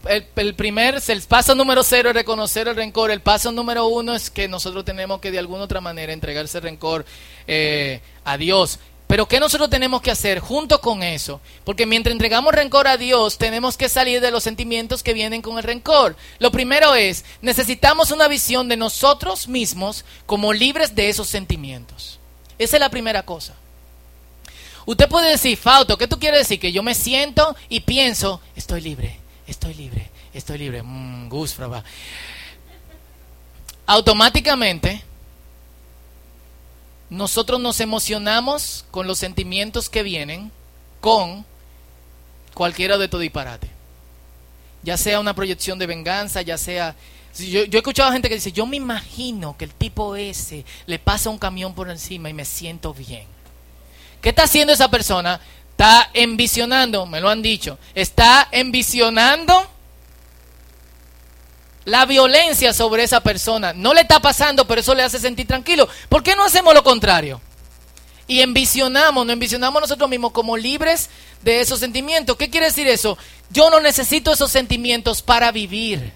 el, 0.07 0.27
el 0.35 0.55
primer, 0.55 1.01
el 1.05 1.21
paso 1.23 1.55
número 1.55 1.83
cero 1.83 2.09
es 2.09 2.15
reconocer 2.15 2.67
el 2.67 2.75
rencor. 2.75 3.11
El 3.11 3.21
paso 3.21 3.51
número 3.51 3.87
uno 3.87 4.15
es 4.15 4.29
que 4.29 4.47
nosotros 4.47 4.85
tenemos 4.85 5.19
que 5.19 5.31
de 5.31 5.39
alguna 5.39 5.63
otra 5.63 5.81
manera 5.81 6.13
entregar 6.13 6.45
ese 6.45 6.59
rencor 6.59 7.05
eh, 7.47 8.01
a 8.23 8.37
Dios. 8.37 8.79
Pero 9.11 9.27
¿qué 9.27 9.41
nosotros 9.41 9.69
tenemos 9.69 10.01
que 10.01 10.09
hacer 10.09 10.39
junto 10.39 10.79
con 10.79 11.03
eso? 11.03 11.41
Porque 11.65 11.85
mientras 11.85 12.13
entregamos 12.13 12.55
rencor 12.55 12.87
a 12.87 12.95
Dios, 12.95 13.37
tenemos 13.37 13.75
que 13.75 13.89
salir 13.89 14.21
de 14.21 14.31
los 14.31 14.41
sentimientos 14.41 15.03
que 15.03 15.11
vienen 15.11 15.41
con 15.41 15.57
el 15.57 15.65
rencor. 15.65 16.15
Lo 16.39 16.49
primero 16.49 16.95
es, 16.95 17.25
necesitamos 17.41 18.11
una 18.11 18.29
visión 18.29 18.69
de 18.69 18.77
nosotros 18.77 19.49
mismos 19.49 20.05
como 20.25 20.53
libres 20.53 20.95
de 20.95 21.09
esos 21.09 21.27
sentimientos. 21.27 22.21
Esa 22.57 22.77
es 22.77 22.79
la 22.79 22.87
primera 22.87 23.23
cosa. 23.23 23.53
Usted 24.85 25.09
puede 25.09 25.31
decir, 25.31 25.57
Fauto, 25.57 25.97
¿qué 25.97 26.07
tú 26.07 26.17
quieres 26.17 26.39
decir? 26.39 26.61
Que 26.61 26.71
yo 26.71 26.81
me 26.81 26.95
siento 26.95 27.53
y 27.67 27.81
pienso, 27.81 28.39
estoy 28.55 28.79
libre, 28.79 29.19
estoy 29.45 29.73
libre, 29.73 30.09
estoy 30.33 30.57
libre. 30.57 30.83
Mm. 30.83 31.29
Automáticamente, 33.87 35.03
nosotros 37.11 37.59
nos 37.59 37.81
emocionamos 37.81 38.85
con 38.89 39.05
los 39.05 39.19
sentimientos 39.19 39.89
que 39.89 40.01
vienen 40.01 40.49
con 41.01 41.45
cualquiera 42.53 42.97
de 42.97 43.09
tu 43.09 43.19
disparate. 43.19 43.69
Ya 44.81 44.97
sea 44.97 45.19
una 45.19 45.35
proyección 45.35 45.77
de 45.77 45.87
venganza, 45.87 46.41
ya 46.41 46.57
sea... 46.57 46.95
Yo, 47.37 47.65
yo 47.65 47.77
he 47.77 47.81
escuchado 47.81 48.09
a 48.09 48.13
gente 48.13 48.29
que 48.29 48.35
dice, 48.35 48.53
yo 48.53 48.65
me 48.65 48.77
imagino 48.77 49.57
que 49.57 49.65
el 49.65 49.73
tipo 49.73 50.15
ese 50.15 50.63
le 50.85 50.99
pasa 50.99 51.29
un 51.29 51.37
camión 51.37 51.73
por 51.73 51.89
encima 51.89 52.29
y 52.29 52.33
me 52.33 52.45
siento 52.45 52.93
bien. 52.93 53.25
¿Qué 54.21 54.29
está 54.29 54.43
haciendo 54.43 54.71
esa 54.71 54.89
persona? 54.89 55.41
Está 55.71 56.09
envisionando, 56.13 57.05
me 57.05 57.19
lo 57.19 57.29
han 57.29 57.41
dicho, 57.41 57.77
está 57.93 58.47
envisionando 58.51 59.69
la 61.85 62.05
violencia 62.05 62.73
sobre 62.73 63.03
esa 63.03 63.21
persona. 63.21 63.73
No 63.73 63.93
le 63.93 64.01
está 64.01 64.19
pasando, 64.19 64.65
pero 64.67 64.81
eso 64.81 64.95
le 64.95 65.03
hace 65.03 65.19
sentir 65.19 65.47
tranquilo. 65.47 65.87
¿Por 66.09 66.23
qué 66.23 66.35
no 66.35 66.43
hacemos 66.43 66.73
lo 66.73 66.83
contrario? 66.83 67.41
Y 68.27 68.41
envisionamos, 68.41 69.25
nos 69.25 69.33
envisionamos 69.33 69.81
nosotros 69.81 70.09
mismos 70.09 70.31
como 70.31 70.55
libres 70.55 71.09
de 71.41 71.59
esos 71.59 71.79
sentimientos. 71.79 72.37
¿Qué 72.37 72.49
quiere 72.49 72.67
decir 72.67 72.87
eso? 72.87 73.17
Yo 73.49 73.69
no 73.69 73.79
necesito 73.79 74.31
esos 74.31 74.51
sentimientos 74.51 75.21
para 75.21 75.51
vivir. 75.51 76.13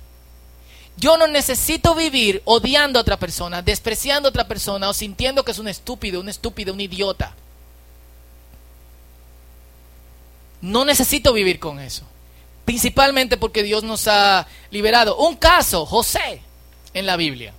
Yo 0.97 1.17
no 1.17 1.28
necesito 1.28 1.93
vivir 1.93 2.41
odiando 2.45 2.99
a 2.99 3.01
otra 3.01 3.17
persona, 3.17 3.62
despreciando 3.62 4.28
a 4.28 4.30
otra 4.30 4.47
persona 4.47 4.88
o 4.88 4.93
sintiendo 4.93 5.43
que 5.43 5.51
es 5.51 5.60
un 5.60 5.67
estúpido, 5.67 6.21
un 6.21 6.30
estúpido, 6.30 6.73
un 6.73 6.80
idiota. 6.80 7.36
No 10.62 10.86
necesito 10.86 11.34
vivir 11.34 11.60
con 11.60 11.80
eso. 11.80 12.06
Principalmente 12.65 13.38
porque 13.38 13.63
Dios 13.63 13.84
nos 13.84 14.08
ha 14.08 14.47
liberado. 14.71 15.17
Un 15.17 15.36
caso, 15.36 15.86
José, 15.86 16.41
en 16.93 17.06
la 17.06 17.15
Biblia. 17.15 17.54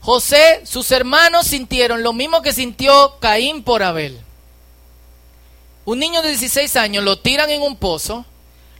José, 0.00 0.62
sus 0.64 0.90
hermanos 0.92 1.46
sintieron 1.46 2.02
lo 2.02 2.12
mismo 2.12 2.42
que 2.42 2.52
sintió 2.52 3.16
Caín 3.18 3.62
por 3.62 3.82
Abel. 3.82 4.20
Un 5.86 5.98
niño 5.98 6.20
de 6.20 6.28
16 6.28 6.76
años 6.76 7.02
lo 7.02 7.18
tiran 7.18 7.48
en 7.48 7.62
un 7.62 7.76
pozo, 7.76 8.26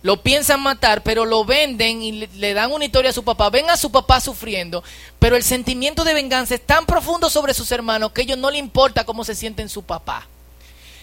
lo 0.02 0.22
piensan 0.22 0.60
matar, 0.60 1.02
pero 1.02 1.24
lo 1.24 1.44
venden 1.44 2.02
y 2.02 2.26
le, 2.26 2.54
dan 2.54 2.70
una 2.70 2.84
historia 2.84 3.10
a 3.10 3.14
su 3.14 3.24
papá. 3.24 3.48
Ven 3.48 3.70
a 3.70 3.78
su 3.78 3.90
papá 3.90 4.20
sufriendo, 4.20 4.84
pero 5.18 5.34
el 5.34 5.42
sentimiento 5.42 6.04
de 6.04 6.14
venganza 6.14 6.54
es 6.54 6.66
tan 6.66 6.84
profundo 6.84 7.30
sobre 7.30 7.54
sus 7.54 7.72
hermanos 7.72 8.12
que 8.12 8.20
a 8.20 8.24
ellos 8.24 8.38
no 8.38 8.50
le 8.50 8.58
importa 8.58 9.04
cómo 9.04 9.24
se 9.24 9.34
sienten 9.34 9.70
su 9.70 9.82
papá. 9.82 10.26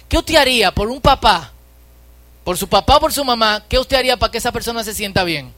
¿Qué 0.08 0.20
usted 0.20 0.36
haría 0.36 0.72
por 0.72 0.90
un 0.90 1.02
papá 1.02 1.55
por 2.46 2.58
su 2.58 2.70
papá 2.70 2.98
o 2.98 3.00
por 3.02 3.12
su 3.12 3.26
mamá, 3.26 3.66
¿qué 3.68 3.80
usted 3.80 3.98
haría 3.98 4.18
para 4.18 4.32
que 4.32 4.38
esa 4.38 4.52
persona 4.52 4.84
se 4.84 4.94
sienta 4.94 5.24
bien? 5.24 5.52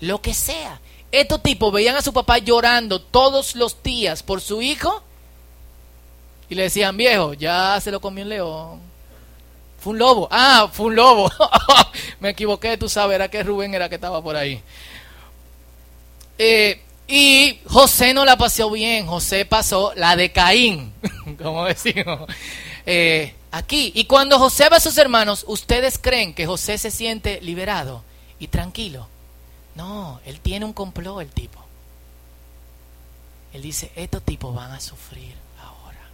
Lo 0.00 0.20
que 0.20 0.34
sea. 0.34 0.80
Estos 1.12 1.40
tipos 1.42 1.72
veían 1.72 1.96
a 1.96 2.02
su 2.02 2.12
papá 2.12 2.38
llorando 2.38 3.00
todos 3.00 3.54
los 3.54 3.80
días 3.82 4.22
por 4.22 4.40
su 4.40 4.60
hijo 4.60 5.02
y 6.50 6.56
le 6.56 6.64
decían, 6.64 6.96
viejo, 6.96 7.32
ya 7.32 7.80
se 7.80 7.92
lo 7.92 8.00
comió 8.00 8.24
un 8.24 8.28
león. 8.28 8.80
Fue 9.78 9.92
un 9.92 10.00
lobo. 10.00 10.28
Ah, 10.32 10.68
fue 10.70 10.86
un 10.86 10.96
lobo. 10.96 11.30
Me 12.20 12.30
equivoqué, 12.30 12.76
tú 12.76 12.88
sabes, 12.88 13.14
era 13.14 13.28
que 13.28 13.44
Rubén 13.44 13.72
era 13.72 13.88
que 13.88 13.94
estaba 13.94 14.20
por 14.20 14.34
ahí. 14.34 14.60
Eh, 16.38 16.82
y 17.06 17.60
José 17.66 18.12
no 18.12 18.24
la 18.24 18.36
pasó 18.36 18.68
bien, 18.70 19.06
José 19.06 19.44
pasó 19.44 19.92
la 19.94 20.16
de 20.16 20.32
Caín, 20.32 20.92
como 21.42 21.64
decimos. 21.66 22.28
Eh, 22.84 23.32
aquí. 23.50 23.92
Y 23.94 24.04
cuando 24.04 24.38
José 24.38 24.68
ve 24.68 24.76
a 24.76 24.80
sus 24.80 24.98
hermanos, 24.98 25.44
¿ustedes 25.48 25.98
creen 25.98 26.34
que 26.34 26.46
José 26.46 26.78
se 26.78 26.90
siente 26.90 27.40
liberado 27.40 28.02
y 28.38 28.48
tranquilo? 28.48 29.08
No, 29.74 30.20
él 30.24 30.40
tiene 30.40 30.64
un 30.64 30.72
complot, 30.72 31.20
el 31.20 31.30
tipo. 31.30 31.64
Él 33.52 33.62
dice, 33.62 33.90
estos 33.96 34.22
tipos 34.22 34.54
van 34.54 34.72
a 34.72 34.80
sufrir 34.80 35.34
ahora. 35.62 36.10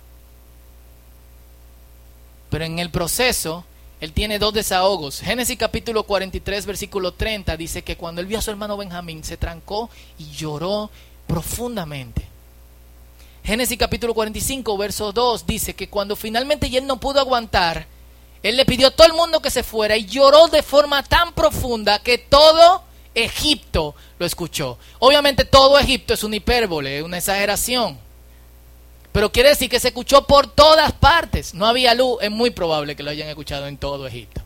Pero 2.50 2.64
en 2.64 2.78
el 2.78 2.90
proceso, 2.90 3.64
él 4.00 4.12
tiene 4.12 4.38
dos 4.38 4.52
desahogos. 4.52 5.20
Génesis 5.20 5.56
capítulo 5.56 6.04
43, 6.04 6.66
versículo 6.66 7.12
30 7.14 7.56
dice 7.56 7.82
que 7.82 7.96
cuando 7.96 8.20
él 8.20 8.26
vio 8.26 8.38
a 8.38 8.42
su 8.42 8.50
hermano 8.50 8.76
Benjamín, 8.76 9.24
se 9.24 9.36
trancó 9.36 9.90
y 10.18 10.30
lloró 10.30 10.90
profundamente. 11.26 12.33
Génesis 13.44 13.76
capítulo 13.76 14.14
45, 14.14 14.78
verso 14.78 15.12
2 15.12 15.46
dice 15.46 15.74
que 15.74 15.90
cuando 15.90 16.16
finalmente 16.16 16.66
él 16.74 16.86
no 16.86 16.98
pudo 16.98 17.20
aguantar, 17.20 17.86
él 18.42 18.56
le 18.56 18.64
pidió 18.64 18.86
a 18.86 18.90
todo 18.90 19.06
el 19.06 19.12
mundo 19.12 19.40
que 19.40 19.50
se 19.50 19.62
fuera 19.62 19.98
y 19.98 20.06
lloró 20.06 20.48
de 20.48 20.62
forma 20.62 21.02
tan 21.02 21.34
profunda 21.34 21.98
que 21.98 22.16
todo 22.16 22.84
Egipto 23.14 23.94
lo 24.18 24.24
escuchó. 24.24 24.78
Obviamente 24.98 25.44
todo 25.44 25.78
Egipto 25.78 26.14
es 26.14 26.24
una 26.24 26.36
hipérbole, 26.36 27.02
una 27.02 27.18
exageración. 27.18 27.98
Pero 29.12 29.30
quiere 29.30 29.50
decir 29.50 29.68
que 29.68 29.78
se 29.78 29.88
escuchó 29.88 30.26
por 30.26 30.46
todas 30.46 30.92
partes. 30.92 31.52
No 31.52 31.66
había 31.66 31.94
luz, 31.94 32.22
es 32.22 32.30
muy 32.30 32.48
probable 32.48 32.96
que 32.96 33.02
lo 33.02 33.10
hayan 33.10 33.28
escuchado 33.28 33.66
en 33.66 33.76
todo 33.76 34.06
Egipto. 34.06 34.43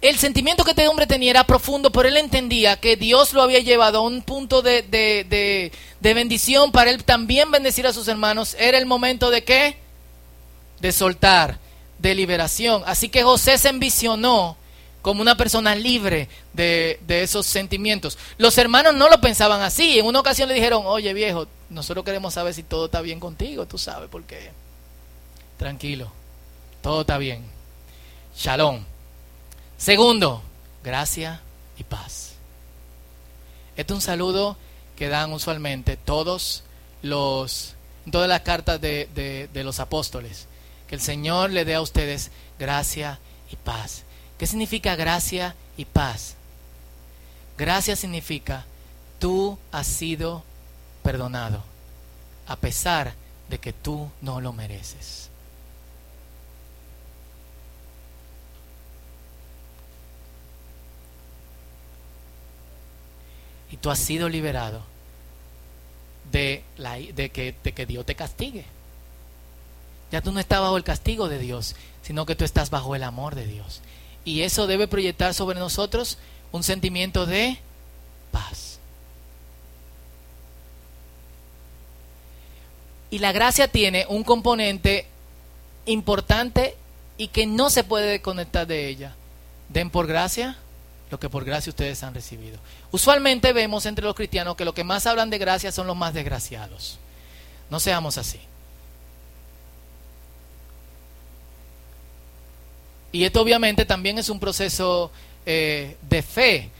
El 0.00 0.16
sentimiento 0.16 0.64
que 0.64 0.70
este 0.70 0.88
hombre 0.88 1.06
tenía 1.06 1.30
era 1.30 1.44
profundo, 1.44 1.92
pero 1.92 2.08
él 2.08 2.16
entendía 2.16 2.80
que 2.80 2.96
Dios 2.96 3.34
lo 3.34 3.42
había 3.42 3.60
llevado 3.60 3.98
a 3.98 4.02
un 4.02 4.22
punto 4.22 4.62
de, 4.62 4.82
de, 4.82 5.72
de, 6.00 6.14
bendición 6.14 6.72
para 6.72 6.90
él 6.90 7.04
también 7.04 7.50
bendecir 7.50 7.86
a 7.86 7.92
sus 7.92 8.08
hermanos. 8.08 8.56
Era 8.58 8.78
el 8.78 8.86
momento 8.86 9.30
de 9.30 9.44
qué? 9.44 9.76
De 10.80 10.92
soltar, 10.92 11.58
de 11.98 12.14
liberación. 12.14 12.82
Así 12.86 13.10
que 13.10 13.22
José 13.22 13.58
se 13.58 13.68
envisionó 13.68 14.56
como 15.02 15.20
una 15.20 15.36
persona 15.36 15.74
libre 15.74 16.30
de, 16.54 16.98
de, 17.06 17.22
esos 17.22 17.44
sentimientos. 17.44 18.16
Los 18.38 18.56
hermanos 18.56 18.94
no 18.94 19.10
lo 19.10 19.20
pensaban 19.20 19.60
así. 19.60 19.98
En 19.98 20.06
una 20.06 20.20
ocasión 20.20 20.48
le 20.48 20.54
dijeron, 20.54 20.82
oye 20.86 21.12
viejo, 21.12 21.46
nosotros 21.68 22.06
queremos 22.06 22.32
saber 22.32 22.54
si 22.54 22.62
todo 22.62 22.86
está 22.86 23.02
bien 23.02 23.20
contigo, 23.20 23.66
tú 23.66 23.76
sabes 23.76 24.08
por 24.08 24.24
qué. 24.24 24.50
Tranquilo, 25.58 26.10
todo 26.80 27.02
está 27.02 27.18
bien. 27.18 27.44
Shalom. 28.34 28.89
Segundo, 29.80 30.42
gracia 30.84 31.40
y 31.78 31.84
paz. 31.84 32.34
Este 33.76 33.94
es 33.94 33.94
un 33.94 34.02
saludo 34.02 34.58
que 34.94 35.08
dan 35.08 35.32
usualmente 35.32 35.96
todos 35.96 36.64
los, 37.00 37.76
todas 38.10 38.28
las 38.28 38.42
cartas 38.42 38.78
de, 38.82 39.08
de, 39.14 39.48
de 39.48 39.64
los 39.64 39.80
apóstoles. 39.80 40.48
Que 40.86 40.96
el 40.96 41.00
Señor 41.00 41.48
le 41.48 41.64
dé 41.64 41.76
a 41.76 41.80
ustedes 41.80 42.30
gracia 42.58 43.20
y 43.50 43.56
paz. 43.56 44.02
¿Qué 44.36 44.46
significa 44.46 44.96
gracia 44.96 45.54
y 45.78 45.86
paz? 45.86 46.34
Gracia 47.56 47.96
significa 47.96 48.66
tú 49.18 49.58
has 49.72 49.86
sido 49.86 50.44
perdonado 51.02 51.64
a 52.46 52.56
pesar 52.56 53.14
de 53.48 53.58
que 53.58 53.72
tú 53.72 54.10
no 54.20 54.42
lo 54.42 54.52
mereces. 54.52 55.29
Y 63.70 63.76
tú 63.76 63.90
has 63.90 63.98
sido 63.98 64.28
liberado 64.28 64.82
de, 66.32 66.64
que, 67.32 67.54
que 67.74 67.86
Dios 67.86 68.06
te 68.06 68.14
castigue. 68.14 68.64
Ya 70.12 70.22
tú 70.22 70.32
no 70.32 70.40
estás 70.40 70.60
bajo 70.60 70.76
el 70.76 70.84
castigo 70.84 71.28
de 71.28 71.38
Dios, 71.38 71.76
sino 72.02 72.26
que 72.26 72.34
tú 72.34 72.44
estás 72.44 72.70
bajo 72.70 72.94
el 72.94 73.04
amor 73.04 73.34
de 73.34 73.46
Dios. 73.46 73.80
Y 74.24 74.42
eso 74.42 74.66
debe 74.66 74.88
proyectar 74.88 75.34
sobre 75.34 75.58
nosotros 75.58 76.18
un 76.52 76.62
sentimiento 76.62 77.26
de 77.26 77.58
paz. 78.32 78.78
Y 83.10 83.18
la 83.18 83.32
gracia 83.32 83.68
tiene 83.68 84.06
un 84.08 84.24
componente 84.24 85.06
importante 85.86 86.76
y 87.16 87.28
que 87.28 87.46
no 87.46 87.70
se 87.70 87.84
puede 87.84 88.06
desconectar 88.06 88.66
de 88.66 88.88
ella. 88.88 89.14
Den 89.68 89.90
por 89.90 90.06
gracia 90.06 90.58
lo 91.10 91.18
que 91.18 91.28
por 91.28 91.44
gracia 91.44 91.70
ustedes 91.70 92.02
han 92.02 92.14
recibido. 92.14 92.58
Usualmente 92.90 93.52
vemos 93.52 93.86
entre 93.86 94.04
los 94.04 94.14
cristianos 94.14 94.56
que 94.56 94.64
los 94.64 94.74
que 94.74 94.84
más 94.84 95.06
hablan 95.06 95.30
de 95.30 95.38
gracia 95.38 95.72
son 95.72 95.86
los 95.86 95.96
más 95.96 96.14
desgraciados. 96.14 96.98
No 97.68 97.80
seamos 97.80 98.16
así. 98.18 98.40
Y 103.12 103.24
esto 103.24 103.40
obviamente 103.40 103.84
también 103.84 104.18
es 104.18 104.28
un 104.28 104.38
proceso 104.38 105.10
eh, 105.44 105.96
de 106.08 106.22
fe. 106.22 106.70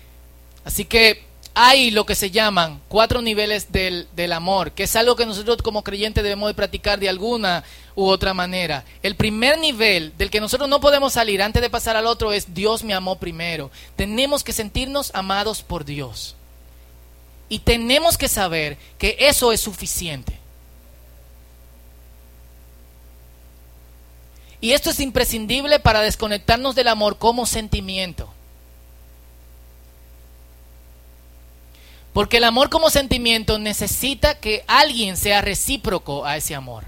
Así 0.65 0.85
que 0.85 1.25
hay 1.55 1.91
lo 1.91 2.07
que 2.07 2.15
se 2.15 2.31
llaman 2.31 2.81
cuatro 2.89 3.21
niveles 3.21 3.73
del, 3.73 4.07
del, 4.15 4.33
amor, 4.33 4.71
que 4.71 4.85
es 4.85 4.95
algo 4.95 5.17
que 5.17 5.27
nosotros 5.27 5.59
como 5.63 5.83
creyentes 5.83 6.23
debemos 6.23 6.49
de 6.49 6.55
practicar 6.55 7.01
de 7.01 7.09
alguna 7.09 7.65
u 7.95 8.07
otra 8.07 8.35
manera. 8.35 8.85
El 9.03 9.17
primer 9.17 9.59
nivel 9.59 10.17
del 10.17 10.31
que 10.31 10.41
nosotros 10.41 10.69
no 10.69 10.81
podemos 10.81 11.13
salir 11.13 11.43
antes 11.43 11.63
de 11.63 11.71
pasar 11.71 11.97
al 11.97 12.07
otro 12.07 12.33
es 12.33 12.55
Dios 12.55 12.85
me 12.85 12.95
amó 12.95 13.17
primero. 13.17 13.71
Tenemos 13.97 14.45
que 14.45 14.53
sentirnos 14.53 15.11
amados 15.15 15.63
por 15.63 15.85
Dios. 15.85 16.37
Y 17.49 17.61
tenemos 17.61 18.17
que 18.17 18.29
saber 18.29 18.79
que 18.99 19.17
eso 19.19 19.53
es 19.53 19.61
suficiente. 19.61 20.39
Y 24.61 24.73
esto 24.73 24.91
es 24.91 25.01
imprescindible 25.01 25.81
para 25.81 26.01
desconectarnos 26.01 26.75
del 26.75 26.89
amor 26.89 27.17
como 27.19 27.47
sentimiento. 27.47 28.29
Porque 32.13 32.39
el 32.39 32.45
amor 32.45 32.71
como 32.71 32.91
sentimiento 32.91 33.59
necesita 33.59 34.39
que 34.39 34.65
alguien 34.67 35.17
sea 35.17 35.41
recíproco 35.41 36.27
a 36.27 36.37
ese 36.37 36.55
amor. 36.55 36.85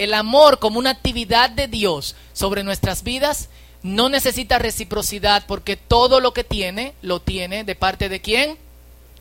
El 0.00 0.14
amor 0.14 0.60
como 0.60 0.78
una 0.78 0.88
actividad 0.88 1.50
de 1.50 1.68
Dios 1.68 2.16
sobre 2.32 2.64
nuestras 2.64 3.02
vidas 3.02 3.50
no 3.82 4.08
necesita 4.08 4.58
reciprocidad 4.58 5.44
porque 5.46 5.76
todo 5.76 6.20
lo 6.20 6.32
que 6.32 6.42
tiene 6.42 6.94
lo 7.02 7.20
tiene 7.20 7.64
de 7.64 7.74
parte 7.74 8.08
de 8.08 8.22
quién? 8.22 8.56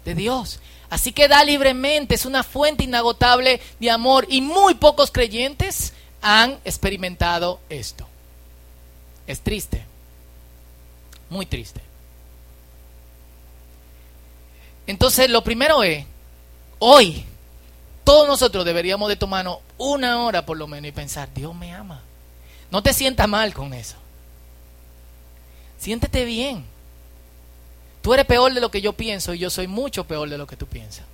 De 0.05 0.15
Dios. 0.15 0.61
Así 0.89 1.11
que 1.11 1.27
da 1.27 1.43
libremente, 1.43 2.15
es 2.15 2.25
una 2.25 2.43
fuente 2.45 2.85
inagotable 2.85 3.59
de 3.81 3.91
amor 3.91 4.25
y 4.29 4.39
muy 4.39 4.75
pocos 4.75 5.11
creyentes 5.11 5.91
han 6.21 6.57
experimentado 6.63 7.59
esto. 7.67 8.07
Es 9.27 9.41
triste, 9.41 9.83
muy 11.29 11.45
triste. 11.45 11.81
Entonces, 14.87 15.29
lo 15.29 15.43
primero 15.43 15.83
es, 15.83 16.05
hoy, 16.79 17.25
todos 18.09 18.27
nosotros 18.27 18.65
deberíamos 18.65 19.07
de 19.07 19.17
tomarnos 19.17 19.59
una 19.77 20.23
hora 20.23 20.43
por 20.43 20.57
lo 20.57 20.65
menos 20.65 20.89
y 20.89 20.91
pensar, 20.91 21.31
Dios 21.31 21.53
me 21.53 21.75
ama. 21.75 22.01
No 22.71 22.81
te 22.81 22.91
sientas 22.91 23.29
mal 23.29 23.53
con 23.53 23.71
eso. 23.71 23.97
Siéntete 25.77 26.25
bien. 26.25 26.65
Tú 28.01 28.11
eres 28.11 28.25
peor 28.25 28.51
de 28.51 28.61
lo 28.61 28.71
que 28.71 28.81
yo 28.81 28.93
pienso 28.93 29.35
y 29.35 29.37
yo 29.37 29.51
soy 29.51 29.67
mucho 29.67 30.05
peor 30.05 30.27
de 30.27 30.39
lo 30.39 30.47
que 30.47 30.55
tú 30.55 30.65
piensas. 30.65 31.05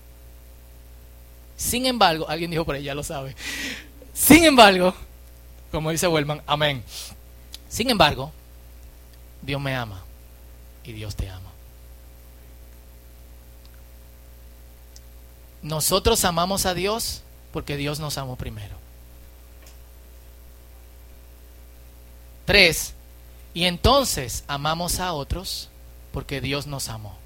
Sin 1.58 1.86
embargo, 1.86 2.29
alguien 2.29 2.49
dijo 2.49 2.63
por 2.63 2.75
ahí, 2.75 2.84
ya 2.84 2.95
lo 2.95 3.03
sabe. 3.03 3.36
Sin 4.13 4.45
embargo, 4.45 4.95
como 5.73 5.91
dice 5.91 6.08
Wellman, 6.08 6.43
amén. 6.47 6.81
Sin 7.67 7.89
embargo, 7.89 8.31
Dios 9.41 9.60
me 9.60 9.75
ama 9.75 10.01
y 10.86 10.93
Dios 10.93 11.13
te 11.13 11.27
ama. 11.29 11.51
Nosotros 15.65 16.23
amamos 16.25 16.67
a 16.67 16.75
Dios 16.75 17.23
porque 17.51 17.75
Dios 17.75 17.99
nos 17.99 18.19
amó 18.19 18.36
primero. 18.36 18.75
Tres, 22.45 22.93
y 23.56 23.63
entonces 23.63 24.43
amamos 24.47 24.99
a 24.99 25.12
otros 25.13 25.69
porque 26.12 26.39
Dios 26.39 26.67
nos 26.67 26.88
amó. 26.88 27.17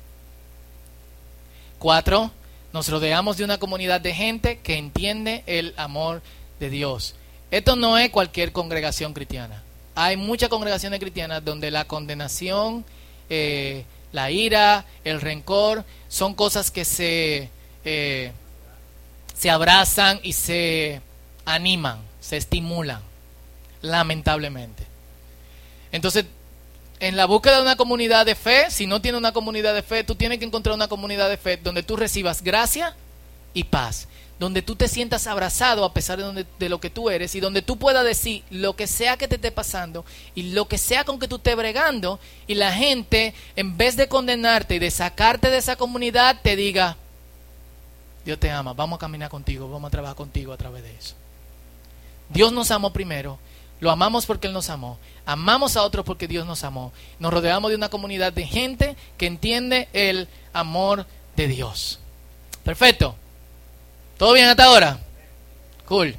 Cuatro, 1.80 2.32
nos 2.72 2.88
rodeamos 2.88 3.36
de 3.36 3.44
una 3.44 3.58
comunidad 3.58 4.00
de 4.00 4.16
gente 4.16 4.60
que 4.60 4.78
entiende 4.78 5.44
el 5.46 5.74
amor 5.76 6.22
de 6.62 6.70
Dios. 6.70 7.16
Esto 7.52 7.76
no 7.76 7.98
es 7.98 8.10
cualquier 8.10 8.54
congregación 8.54 9.14
cristiana. 9.14 9.64
Hay 9.96 10.16
muchas 10.16 10.48
congregaciones 10.48 11.02
cristianas 11.02 11.44
donde 11.44 11.72
la 11.72 11.84
condenación, 11.90 12.86
eh, 13.30 13.84
la 14.14 14.32
ira, 14.32 14.86
el 15.04 15.20
rencor, 15.20 15.84
son 16.08 16.36
cosas 16.36 16.72
que 16.72 16.86
se 16.86 17.50
eh, 17.86 18.32
se 19.38 19.50
abrazan 19.50 20.20
y 20.24 20.34
se 20.34 21.02
animan, 21.46 22.00
se 22.20 22.38
estimulan, 22.38 23.02
lamentablemente. 23.82 24.86
Entonces, 25.92 26.26
en 27.00 27.16
la 27.16 27.26
búsqueda 27.26 27.58
de 27.58 27.62
una 27.62 27.78
comunidad 27.78 28.26
de 28.26 28.36
fe, 28.36 28.70
si 28.70 28.86
no 28.86 29.02
tienes 29.02 29.20
una 29.20 29.32
comunidad 29.32 29.74
de 29.74 29.84
fe, 29.84 30.04
tú 30.04 30.16
tienes 30.16 30.40
que 30.40 30.46
encontrar 30.46 30.76
una 30.76 30.88
comunidad 30.88 31.30
de 31.30 31.38
fe 31.38 31.58
donde 31.58 31.84
tú 31.84 31.96
recibas 31.96 32.42
gracia 32.42 32.96
y 33.54 33.64
paz, 33.64 34.10
donde 34.38 34.62
tú 34.62 34.76
te 34.76 34.90
sientas 34.90 35.26
abrazado 35.26 35.86
a 35.86 35.94
pesar 35.94 36.22
de, 36.22 36.46
de 36.60 36.70
lo 36.70 36.82
que 36.82 36.90
tú 36.90 37.10
eres 37.10 37.34
y 37.36 37.40
donde 37.40 37.62
tú 37.62 37.78
puedas 37.78 38.04
decir 38.04 38.44
lo 38.50 38.76
que 38.76 38.88
sea 38.88 39.16
que 39.16 39.30
te 39.30 39.36
esté 39.36 39.52
pasando 39.52 40.06
y 40.36 40.52
lo 40.52 40.68
que 40.68 40.78
sea 40.78 41.06
con 41.06 41.20
que 41.20 41.30
tú 41.30 41.38
estés 41.38 41.56
bregando 41.56 42.20
y 42.48 42.56
la 42.56 42.74
gente, 42.74 43.34
en 43.56 43.78
vez 43.78 43.96
de 43.96 44.10
condenarte 44.10 44.76
y 44.76 44.80
de 44.80 44.92
sacarte 44.92 45.50
de 45.50 45.58
esa 45.58 45.78
comunidad, 45.78 46.42
te 46.42 46.58
diga, 46.58 46.98
Dios 48.30 48.40
te 48.40 48.52
ama, 48.52 48.74
vamos 48.74 48.98
a 48.98 49.00
caminar 49.00 49.28
contigo, 49.28 49.68
vamos 49.68 49.88
a 49.88 49.90
trabajar 49.90 50.16
contigo 50.16 50.54
a 50.54 50.58
través 50.58 50.84
de 50.84 50.96
eso. 50.96 51.16
Dios 52.30 52.54
nos 52.54 52.70
amó 52.70 52.94
primero, 52.94 53.40
lo 53.80 53.90
amamos 53.90 54.28
porque 54.28 54.46
Él 54.46 54.54
nos 54.54 54.70
amó, 54.70 55.00
amamos 55.26 55.76
a 55.76 55.82
otros 55.82 56.06
porque 56.06 56.28
Dios 56.28 56.46
nos 56.46 56.64
amó. 56.64 56.94
Nos 57.18 57.34
rodeamos 57.34 57.72
de 57.72 57.76
una 57.76 57.90
comunidad 57.90 58.32
de 58.32 58.46
gente 58.46 58.96
que 59.18 59.26
entiende 59.26 59.90
el 59.94 60.28
amor 60.54 61.08
de 61.36 61.48
Dios. 61.48 61.98
Perfecto. 62.64 63.16
¿Todo 64.20 64.34
bien 64.34 64.46
hasta 64.46 64.66
ahora? 64.66 65.00
Cool. 65.88 66.16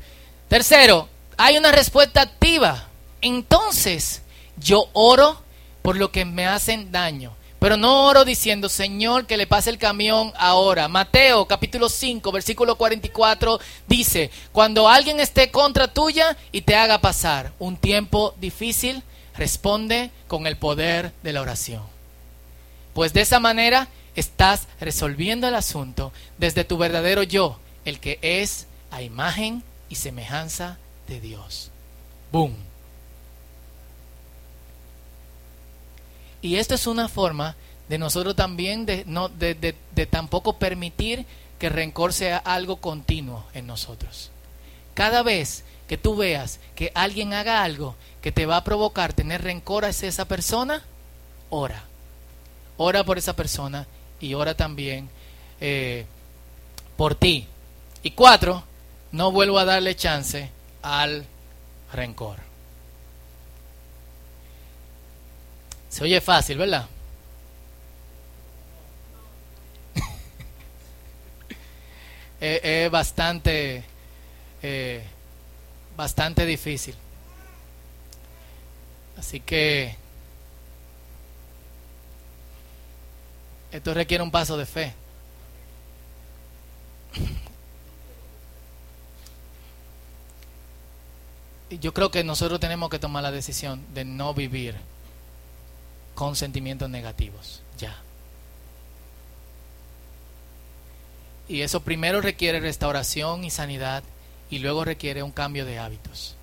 Tercero, 0.49 1.09
hay 1.37 1.59
una 1.59 1.71
respuesta 1.71 2.23
activa. 2.23 2.89
Entonces, 3.21 4.23
yo 4.57 4.87
oro 4.95 5.41
por 5.83 5.97
lo 5.97 6.11
que 6.11 6.25
me 6.25 6.45
hacen 6.45 6.91
daño. 6.91 7.37
Pero 7.61 7.77
no 7.77 8.07
oro 8.07 8.25
diciendo, 8.25 8.71
Señor, 8.71 9.27
que 9.27 9.37
le 9.37 9.47
pase 9.47 9.69
el 9.69 9.77
camión 9.77 10.33
ahora. 10.39 10.89
Mateo 10.89 11.47
capítulo 11.47 11.91
5, 11.91 12.33
versículo 12.33 12.77
44 12.77 13.61
dice, 13.87 14.31
cuando 14.51 14.89
alguien 14.89 15.21
esté 15.21 15.51
contra 15.51 15.87
tuya 15.87 16.39
y 16.53 16.63
te 16.63 16.75
haga 16.75 17.03
pasar 17.03 17.53
un 17.59 17.77
tiempo 17.77 18.35
difícil, 18.41 19.03
responde 19.37 20.11
con 20.27 20.47
el 20.47 20.57
poder 20.57 21.13
de 21.23 21.35
la 21.35 21.43
oración. 21.43 21.83
Pues 22.95 23.13
de 23.13 23.21
esa 23.21 23.41
manera 23.41 23.89
estás 24.17 24.67
resolviendo 24.81 25.47
el 25.47 25.55
asunto 25.55 26.13
desde 26.39 26.65
tu 26.65 26.79
verdadero 26.79 27.23
yo, 27.23 27.59
el 27.85 28.01
que 28.01 28.19
es 28.23 28.69
a 28.91 29.03
imagen 29.03 29.63
y 29.91 29.97
semejanza 29.97 30.79
de 31.09 31.21
Dios. 31.21 31.71
Boom. 32.33 32.70
Y 36.43 36.57
esto 36.57 36.75
es 36.75 36.87
una 36.87 37.09
forma 37.09 37.57
de 37.89 37.99
nosotros 37.99 38.37
también 38.37 38.87
de, 38.87 39.75
tampoco 40.11 40.59
permitir 40.59 41.27
que 41.59 41.67
el 41.67 41.73
rencor 41.73 42.13
sea 42.13 42.39
algo 42.39 42.77
continuo 42.77 43.45
en 43.53 43.67
nosotros. 43.67 44.31
Cada 44.95 45.23
vez 45.23 45.65
que 45.89 45.99
tú 45.99 46.17
veas 46.17 46.61
que 46.75 46.93
alguien 46.95 47.35
haga 47.35 47.65
algo 47.65 47.97
que 48.23 48.33
te 48.33 48.47
va 48.47 48.59
a 48.59 48.65
provocar 48.65 49.13
tener 49.13 49.43
rencor 49.43 49.85
hacia 49.85 50.09
esa 50.09 50.27
persona, 50.27 50.85
ora. 51.51 51.85
Ora 52.77 53.05
por 53.05 53.19
esa 53.19 53.35
persona 53.35 53.87
y 54.21 54.35
ora 54.35 54.55
también 54.55 55.09
eh, 55.61 56.07
por 56.97 57.15
ti. 57.15 57.47
Y 58.03 58.13
cuatro, 58.13 58.63
no 59.13 59.33
vuelvo 59.33 59.59
a 59.59 59.65
darle 59.65 59.97
chance 59.97 60.51
al 60.83 61.25
rencor. 61.93 62.50
Se 65.91 66.05
oye 66.05 66.21
fácil, 66.21 66.57
¿verdad? 66.57 66.87
es, 72.41 72.91
bastante, 72.93 73.85
eh, 74.63 75.05
bastante 75.97 76.47
difícil. 76.47 76.95
Así 79.19 79.41
que 79.41 79.97
esto 83.73 83.93
requiere 83.93 84.23
un 84.23 84.31
paso 84.31 84.57
de 84.57 84.67
fe. 84.67 84.95
Y 91.73 91.79
yo 91.79 91.95
creo 91.95 92.11
que 92.11 92.25
nosotros 92.25 92.59
tenemos 92.59 92.91
que 92.91 92.99
tomar 92.99 93.23
la 93.23 93.31
decisión 93.31 93.81
de 93.95 94.05
no 94.05 94.35
vivir 94.35 94.75
con 96.21 96.37
sentimientos 96.37 96.91
negativos. 96.91 97.63
Ya. 97.79 97.97
Y 101.49 101.63
eso 101.63 101.81
primero 101.81 102.21
requiere 102.21 102.61
restauración 102.61 103.43
y 103.43 103.51
sanidad 103.51 104.03
y 104.51 104.59
luego 104.59 104.85
requiere 104.85 105.23
un 105.23 105.31
cambio 105.31 105.65
de 105.65 105.79
hábitos. 105.79 106.37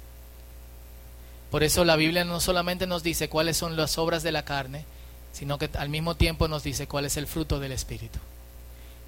Por 1.52 1.62
eso 1.62 1.86
la 1.86 1.96
Biblia 1.96 2.26
no 2.26 2.40
solamente 2.40 2.88
nos 2.88 3.04
dice 3.04 3.30
cuáles 3.30 3.56
son 3.56 3.78
las 3.78 4.00
obras 4.00 4.24
de 4.24 4.32
la 4.32 4.44
carne, 4.44 4.84
sino 5.32 5.60
que 5.60 5.70
al 5.78 5.90
mismo 5.90 6.16
tiempo 6.16 6.48
nos 6.48 6.64
dice 6.64 6.88
cuál 6.88 7.06
es 7.06 7.16
el 7.16 7.28
fruto 7.28 7.60
del 7.60 7.72
Espíritu. 7.72 8.18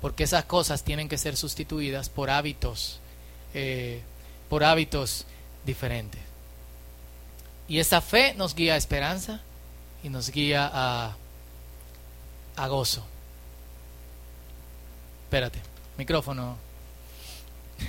Porque 0.01 0.25
esas 0.25 0.45
cosas 0.45 0.83
tienen 0.83 1.09
que 1.09 1.17
ser 1.17 1.35
sustituidas 1.35 2.09
por 2.09 2.29
hábitos, 2.29 2.99
eh, 3.55 4.03
por 4.49 4.63
hábitos 4.63 5.25
diferentes. 5.65 6.21
Y 7.67 7.79
esa 7.79 8.01
fe 8.01 8.35
nos 8.35 8.53
guía 8.53 8.75
a 8.75 8.77
esperanza 8.77 9.41
y 10.03 10.09
nos 10.09 10.29
guía 10.31 10.69
a, 10.71 11.15
a 12.57 12.67
gozo. 12.67 13.05
Espérate, 15.25 15.59
micrófono. 15.97 16.55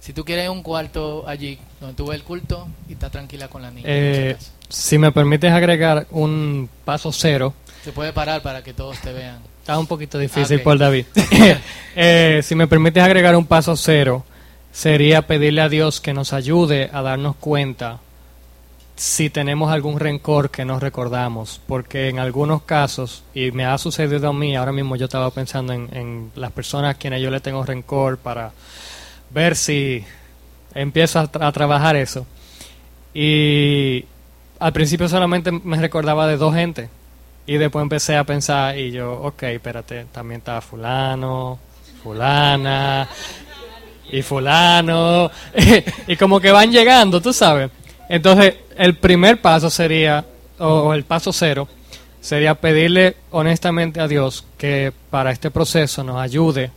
Si 0.00 0.14
tú 0.14 0.24
quieres 0.24 0.48
un 0.48 0.62
cuarto 0.62 1.24
allí 1.28 1.58
donde 1.78 1.94
tú 1.94 2.06
ves 2.06 2.16
el 2.16 2.24
culto 2.24 2.66
y 2.88 2.94
estás 2.94 3.12
tranquila 3.12 3.48
con 3.48 3.60
la 3.60 3.70
niña. 3.70 3.86
Eh, 3.86 4.36
si 4.68 4.96
me 4.96 5.12
permites 5.12 5.52
agregar 5.52 6.06
un 6.10 6.70
paso 6.86 7.12
cero, 7.12 7.52
Se 7.84 7.92
puede 7.92 8.12
parar 8.14 8.40
para 8.40 8.62
que 8.64 8.72
todos 8.72 8.98
te 9.00 9.12
vean. 9.12 9.40
está 9.60 9.78
un 9.78 9.86
poquito 9.86 10.18
difícil 10.18 10.56
Ok. 10.58 10.62
por 10.64 10.78
David. 10.78 11.04
Eh, 11.96 12.40
si 12.42 12.54
me 12.54 12.66
permites 12.66 13.02
agregar 13.02 13.36
un 13.36 13.44
paso 13.44 13.76
cero, 13.76 14.24
sería 14.72 15.26
pedirle 15.26 15.60
a 15.60 15.68
Dios 15.68 16.00
que 16.00 16.14
nos 16.14 16.32
ayude 16.32 16.88
a 16.94 17.02
darnos 17.02 17.36
cuenta 17.36 17.98
si 19.00 19.30
tenemos 19.30 19.72
algún 19.72 19.98
rencor 19.98 20.50
que 20.50 20.66
no 20.66 20.78
recordamos, 20.78 21.58
porque 21.66 22.10
en 22.10 22.18
algunos 22.18 22.64
casos, 22.64 23.24
y 23.32 23.50
me 23.50 23.64
ha 23.64 23.78
sucedido 23.78 24.28
a 24.28 24.32
mí, 24.34 24.54
ahora 24.54 24.72
mismo 24.72 24.94
yo 24.94 25.06
estaba 25.06 25.30
pensando 25.30 25.72
en, 25.72 26.30
las 26.34 26.52
personas 26.52 26.94
a 26.94 26.98
quienes 26.98 27.22
yo 27.22 27.30
le 27.30 27.40
tengo 27.40 27.64
rencor 27.64 28.18
para 28.18 28.52
ver 29.30 29.56
si 29.56 30.04
empiezo 30.74 31.18
a, 31.18 31.32
tra- 31.32 31.46
a 31.46 31.50
trabajar 31.50 31.96
eso. 31.96 32.26
Y 33.14 34.04
al 34.58 34.74
principio 34.74 35.08
solamente 35.08 35.50
me 35.50 35.78
recordaba 35.78 36.26
de 36.26 36.36
dos 36.36 36.54
gente. 36.54 36.90
Y 37.46 37.56
después 37.56 37.82
empecé 37.82 38.18
a 38.18 38.24
pensar 38.24 38.76
y 38.76 38.90
yo, 38.90 39.14
ok, 39.14 39.44
espérate, 39.44 40.08
también 40.12 40.40
está 40.40 40.60
fulano, 40.60 41.58
fulana 42.02 43.08
y 44.12 44.20
fulano. 44.20 45.30
y 46.06 46.16
como 46.16 46.38
que 46.38 46.50
van 46.50 46.70
llegando, 46.70 47.18
tú 47.22 47.32
sabes. 47.32 47.70
Entonces, 48.10 48.56
el 48.80 48.96
primer 48.96 49.42
paso 49.42 49.68
sería, 49.68 50.24
o, 50.58 50.94
el 50.94 51.04
paso 51.04 51.34
cero, 51.34 51.68
sería 52.22 52.54
pedirle 52.54 53.14
honestamente 53.30 54.00
a 54.00 54.08
Dios 54.08 54.46
que 54.56 54.90
para 55.10 55.32
este 55.32 55.50
proceso 55.50 56.02
nos 56.02 56.16
ayude 56.16 56.70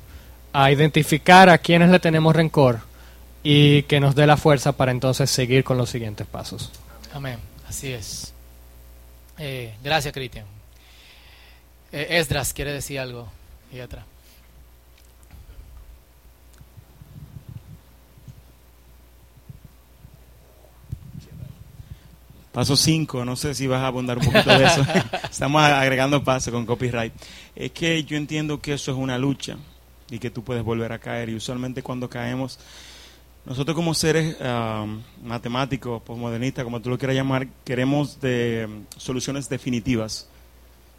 a 0.51 0.69
identificar 0.69 1.47
a 1.47 1.57
quienes 1.57 1.89
le 1.89 2.01
tenemos 2.01 2.35
rencor 2.35 2.81
y 3.41 3.83
que 3.83 4.01
nos 4.01 4.15
dé 4.15 4.27
la 4.27 4.35
fuerza 4.35 4.73
para 4.73 4.91
entonces 4.91 5.31
seguir 5.31 5.63
con 5.63 5.77
los 5.77 5.89
siguientes 5.89 6.27
pasos. 6.27 6.73
Amén, 7.13 7.39
así 7.69 7.93
es. 7.93 8.33
Eh, 9.37 9.73
gracias, 9.81 10.13
Cristian. 10.13 10.45
Eh, 11.93 12.17
Esdras 12.19 12.51
quiere 12.51 12.73
decir 12.73 12.99
algo 12.99 13.29
ahí 13.71 13.79
atrás. 13.79 14.03
Paso 22.53 22.77
5, 22.77 23.25
no 23.25 23.35
sé 23.35 23.55
si 23.55 23.65
vas 23.65 23.81
a 23.81 23.87
abundar 23.87 24.19
un 24.19 24.25
poquito 24.25 24.47
de 24.55 24.63
eso. 24.63 24.85
Estamos 25.23 25.63
agregando 25.63 26.23
paso 26.23 26.51
con 26.51 26.67
copyright. 26.67 27.11
Es 27.55 27.71
que 27.71 28.03
yo 28.03 28.15
entiendo 28.15 28.61
que 28.61 28.73
eso 28.73 28.91
es 28.91 28.97
una 28.97 29.17
lucha 29.17 29.57
y 30.11 30.19
que 30.19 30.29
tú 30.29 30.43
puedes 30.43 30.63
volver 30.63 30.91
a 30.91 30.99
caer. 30.99 31.29
Y 31.29 31.35
usualmente 31.35 31.81
cuando 31.81 32.07
caemos, 32.07 32.59
nosotros 33.43 33.73
como 33.73 33.95
seres 33.95 34.37
ah, 34.39 34.85
matemáticos, 35.23 36.03
posmodernistas, 36.03 36.63
como 36.63 36.79
tú 36.79 36.91
lo 36.91 36.97
quieras 36.99 37.15
llamar, 37.15 37.47
queremos 37.65 38.21
de 38.21 38.67
mm, 38.69 38.99
soluciones 38.99 39.49
definitivas. 39.49 40.29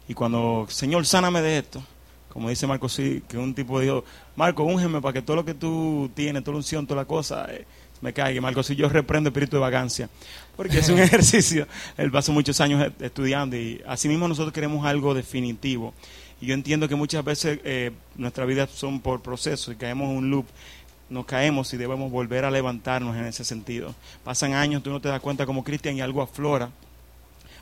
Y 0.09 0.13
cuando, 0.13 0.67
Señor, 0.69 1.05
sáname 1.05 1.41
de 1.41 1.59
esto, 1.59 1.81
como 2.27 2.49
dice 2.49 2.67
Marco, 2.67 2.89
sí, 2.89 3.23
que 3.29 3.37
un 3.37 3.55
tipo 3.55 3.79
dijo, 3.79 4.03
Marco, 4.35 4.65
úngeme 4.65 4.99
para 4.99 5.13
que 5.13 5.21
todo 5.21 5.37
lo 5.37 5.45
que 5.45 5.53
tú 5.53 6.11
tienes, 6.13 6.43
toda 6.43 6.55
la 6.55 6.57
unción, 6.57 6.85
toda 6.85 7.03
la 7.03 7.07
cosa, 7.07 7.47
eh, 7.49 7.65
me 8.05 8.13
caiga. 8.13 8.39
Marco, 8.39 8.63
si 8.63 8.75
yo 8.75 8.87
reprendo 8.87 9.29
espíritu 9.29 9.57
de 9.57 9.61
vagancia, 9.61 10.09
porque 10.55 10.79
es 10.79 10.89
un 10.89 10.99
ejercicio. 11.09 11.67
Él 11.97 12.11
pasó 12.11 12.31
muchos 12.31 12.61
años 12.61 12.81
e- 12.99 13.05
estudiando 13.05 13.57
y 13.57 13.81
asimismo 13.87 14.27
nosotros 14.27 14.53
queremos 14.53 14.85
algo 14.85 15.13
definitivo. 15.13 15.93
Y 16.39 16.45
yo 16.47 16.53
entiendo 16.53 16.87
que 16.87 16.95
muchas 16.95 17.23
veces 17.25 17.59
eh, 17.63 17.91
nuestras 18.15 18.47
vidas 18.47 18.69
son 18.69 18.99
por 18.99 19.21
procesos 19.21 19.73
y 19.73 19.77
caemos 19.77 20.09
en 20.09 20.17
un 20.17 20.29
loop. 20.29 20.45
Nos 21.09 21.25
caemos 21.25 21.73
y 21.73 21.77
debemos 21.77 22.11
volver 22.11 22.45
a 22.45 22.51
levantarnos 22.51 23.15
en 23.15 23.25
ese 23.25 23.43
sentido. 23.43 23.93
Pasan 24.23 24.53
años, 24.53 24.81
tú 24.81 24.89
no 24.89 24.99
te 24.99 25.09
das 25.09 25.19
cuenta 25.19 25.45
como 25.45 25.63
cristian 25.63 25.95
y 25.97 26.01
algo 26.01 26.21
aflora. 26.21 26.69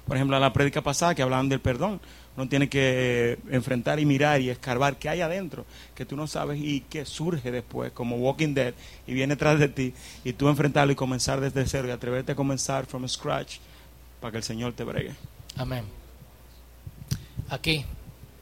Por 0.08 0.18
ejemplo, 0.18 0.36
a 0.36 0.40
la 0.40 0.52
prédica 0.54 0.82
pasada 0.82 1.16
que 1.16 1.22
hablaban 1.22 1.48
del 1.50 1.60
perdón. 1.62 2.02
Uno 2.36 2.50
tiene 2.50 2.68
que 2.68 3.34
eh, 3.34 3.38
enfrentar 3.52 4.00
y 4.00 4.06
mirar 4.08 4.42
y 4.42 4.50
escarbar 4.50 4.98
qué 4.98 5.08
hay 5.08 5.22
adentro, 5.22 5.66
que 5.94 6.04
tú 6.04 6.16
no 6.18 6.26
sabes 6.26 6.60
y 6.60 6.82
que 6.82 7.06
surge 7.06 7.52
después, 7.52 7.92
como 7.92 8.16
Walking 8.18 8.56
Dead, 8.56 8.74
y 9.06 9.14
viene 9.14 9.36
tras 9.36 9.60
de 9.60 9.68
ti, 9.68 9.94
y 10.24 10.34
tú 10.34 10.50
enfrentarlo 10.50 10.92
y 10.92 10.96
comenzar 10.96 11.40
desde 11.40 11.64
cero, 11.68 11.88
y 11.88 11.92
atreverte 11.92 12.32
a 12.32 12.36
comenzar 12.36 12.88
from 12.88 13.08
scratch 13.08 13.58
para 14.20 14.32
que 14.32 14.38
el 14.38 14.44
Señor 14.44 14.74
te 14.74 14.84
bregue. 14.84 15.12
Amén. 15.58 15.84
Aquí. 17.50 17.86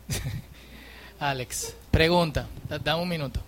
Alex, 1.19 1.75
pregunta. 1.91 2.47
Da- 2.69 2.79
Dame 2.79 3.03
un 3.03 3.09
minuto. 3.09 3.41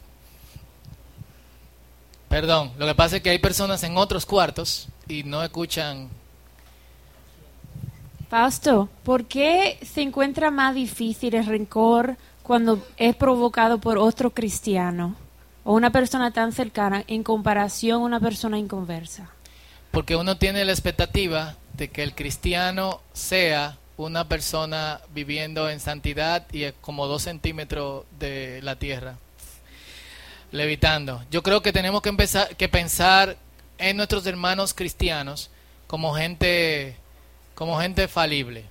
Perdón, 2.27 2.71
lo 2.77 2.85
que 2.85 2.95
pasa 2.95 3.17
es 3.17 3.21
que 3.23 3.29
hay 3.29 3.39
personas 3.39 3.81
en 3.83 3.95
otros 3.97 4.25
cuartos 4.25 4.89
y 5.07 5.23
no 5.23 5.41
escuchan. 5.41 6.09
Fausto, 8.33 8.89
¿por 9.03 9.25
qué 9.25 9.77
se 9.85 10.01
encuentra 10.01 10.49
más 10.49 10.73
difícil 10.73 11.35
el 11.35 11.45
rencor 11.45 12.17
cuando 12.41 12.83
es 12.97 13.15
provocado 13.15 13.77
por 13.77 13.99
otro 13.99 14.31
cristiano 14.31 15.15
o 15.63 15.73
una 15.73 15.91
persona 15.91 16.31
tan 16.31 16.51
cercana 16.51 17.03
en 17.05 17.21
comparación 17.21 18.01
a 18.01 18.05
una 18.05 18.19
persona 18.19 18.57
inconversa? 18.57 19.29
Porque 19.91 20.15
uno 20.15 20.35
tiene 20.35 20.65
la 20.65 20.71
expectativa 20.71 21.57
de 21.73 21.89
que 21.89 22.01
el 22.01 22.15
cristiano 22.15 23.01
sea 23.13 23.77
una 23.97 24.27
persona 24.27 24.99
viviendo 25.13 25.69
en 25.69 25.79
santidad 25.79 26.47
y 26.51 26.71
como 26.81 27.05
dos 27.05 27.21
centímetros 27.21 28.05
de 28.17 28.61
la 28.63 28.77
tierra, 28.77 29.17
levitando. 30.51 31.23
Yo 31.29 31.43
creo 31.43 31.61
que 31.61 31.71
tenemos 31.71 32.01
que 32.01 32.09
empezar 32.09 32.55
que 32.55 32.67
pensar 32.67 33.37
en 33.77 33.95
nuestros 33.95 34.25
hermanos 34.25 34.73
cristianos 34.73 35.51
como 35.85 36.15
gente, 36.15 36.97
como 37.55 37.79
gente 37.79 38.07
falible 38.07 38.65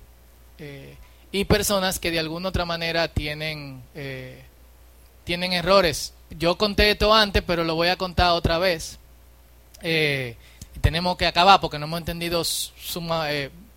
eh, 0.59 0.95
y 1.31 1.45
personas 1.45 1.99
que 1.99 2.11
de 2.11 2.19
alguna 2.19 2.49
otra 2.49 2.65
manera 2.65 3.07
tienen 3.07 3.81
eh, 3.95 4.43
tienen 5.23 5.53
errores. 5.53 6.13
Yo 6.29 6.57
conté 6.57 6.91
esto 6.91 7.13
antes, 7.13 7.43
pero 7.45 7.63
lo 7.63 7.75
voy 7.75 7.87
a 7.87 7.95
contar 7.95 8.31
otra 8.31 8.57
vez. 8.59 8.99
Eh, 9.81 10.35
tenemos 10.81 11.17
que 11.17 11.25
acabar 11.25 11.59
porque 11.59 11.79
no 11.79 11.85
hemos 11.85 11.99
entendido 11.99 12.43
suma, 12.43 13.27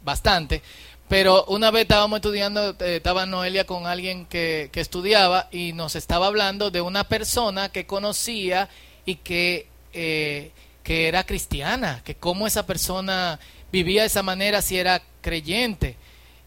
bastante. 0.03 0.63
Pero 1.09 1.45
una 1.45 1.71
vez 1.71 1.83
estábamos 1.83 2.17
estudiando, 2.17 2.75
estaba 2.81 3.27
Noelia 3.27 3.65
con 3.65 3.87
alguien 3.87 4.27
que, 4.27 4.71
que 4.73 4.81
estudiaba 4.81 5.49
y 5.53 5.73
nos 5.73 5.95
estaba 5.95 6.27
hablando 6.27 6.73
de 6.73 6.81
una 6.81 7.05
persona 7.05 7.69
que 7.69 7.87
conocía 7.87 8.69
y 9.05 9.17
que, 9.17 9.69
que 9.93 11.09
era 11.09 11.25
cristiana, 11.25 12.03
que 12.05 12.17
cómo 12.17 12.47
esa 12.49 12.67
persona 12.67 13.39
vivía 13.73 14.03
de 14.03 14.07
esa 14.09 14.23
manera 14.23 14.63
si 14.63 14.79
era 14.79 15.03
creyente. 15.21 15.97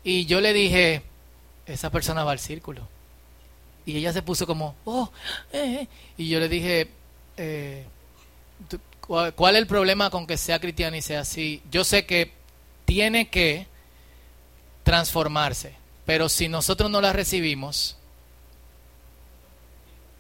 Y 0.04 0.26
yo 0.26 0.42
le 0.42 0.54
dije, 0.54 1.02
esa 1.66 1.90
persona 1.92 2.24
va 2.24 2.32
al 2.32 2.40
círculo. 2.40 2.88
Y 3.86 3.98
ella 3.98 4.14
se 4.14 4.22
puso 4.22 4.46
como, 4.46 4.76
oh, 4.86 5.12
eh, 5.52 5.82
eh". 5.82 5.88
y 6.18 6.30
yo 6.30 6.40
le 6.40 6.48
dije, 6.50 6.90
eh, 7.38 7.86
tú- 8.68 8.80
¿cuál, 9.02 9.34
cuál 9.34 9.56
es 9.56 9.62
el 9.62 9.68
problema 9.68 10.10
con 10.10 10.28
que 10.28 10.38
sea 10.38 10.60
cristiana 10.60 10.98
y 10.98 11.02
sea 11.02 11.22
así? 11.22 11.62
Yo 11.72 11.84
sé 11.84 12.06
que 12.06 12.32
tiene 12.86 13.30
que 13.30 13.68
transformarse, 14.84 15.74
pero 16.06 16.30
si 16.30 16.48
nosotros 16.50 16.90
no 16.90 17.02
la 17.02 17.14
recibimos, 17.14 17.98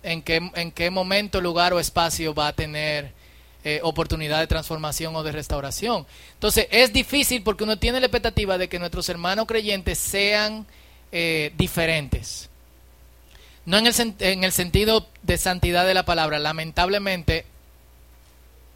¿en 0.04 0.22
qué, 0.22 0.50
en 0.56 0.72
qué 0.72 0.89
momento, 0.89 1.41
lugar 1.41 1.74
o 1.74 1.80
espacio 1.80 2.34
va 2.34 2.47
a 2.47 2.54
tener 2.54 3.12
eh, 3.64 3.80
oportunidad 3.84 4.39
de 4.39 4.47
transformación 4.47 5.16
o 5.16 5.24
de 5.24 5.32
restauración? 5.32 6.05
Entonces, 6.34 6.68
es 6.72 6.93
difícil 6.93 7.43
porque 7.43 7.64
uno 7.64 7.78
tiene 7.78 7.99
la 7.99 8.05
expectativa 8.07 8.57
de 8.57 8.70
que 8.70 8.80
nuestros 8.80 9.07
hermanos 9.10 9.45
creyentes 9.47 9.97
sean 9.97 10.66
eh, 11.12 11.51
diferentes. 11.57 12.49
No 13.66 13.78
en 13.78 13.88
el, 13.88 13.93
en 14.20 14.43
el 14.43 14.51
sentido 14.51 15.07
de 15.22 15.38
santidad 15.38 15.86
de 15.86 15.93
la 15.93 16.03
palabra. 16.05 16.39
Lamentablemente, 16.39 17.45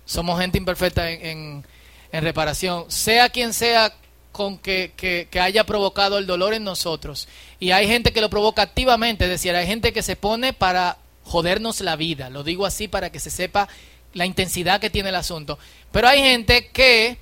somos 0.05 0.39
gente 0.39 0.57
imperfecta 0.57 1.09
en, 1.09 1.25
en- 1.25 1.65
en 2.11 2.23
reparación. 2.23 2.85
Sea 2.89 3.29
quien 3.29 3.53
sea 3.53 3.91
con 4.31 4.57
que, 4.59 4.91
que- 4.95 5.27
que 5.31 5.39
haya 5.39 5.63
provocado 5.63 6.17
el 6.17 6.27
dolor 6.27 6.53
en 6.53 6.63
nosotros. 6.63 7.27
Y 7.59 7.71
hay 7.71 7.87
gente 7.87 8.11
que 8.13 8.21
lo 8.21 8.29
provoca 8.29 8.61
activamente. 8.61 9.23
Es 9.25 9.29
decir, 9.31 9.55
hay 9.55 9.65
gente 9.65 9.93
que 9.93 10.03
se 10.03 10.15
pone 10.15 10.53
para 10.53 10.97
jodernos 11.23 11.79
la 11.81 11.95
vida. 11.95 12.29
Lo 12.29 12.43
digo 12.43 12.65
así 12.65 12.87
para 12.87 13.11
que 13.11 13.19
se 13.19 13.31
sepa 13.31 13.67
la 14.13 14.25
intensidad 14.25 14.79
que 14.79 14.89
tiene 14.89 15.09
el 15.09 15.15
asunto. 15.15 15.57
Pero 15.91 16.07
hay 16.07 16.19
gente 16.19 16.69
que 16.69 17.17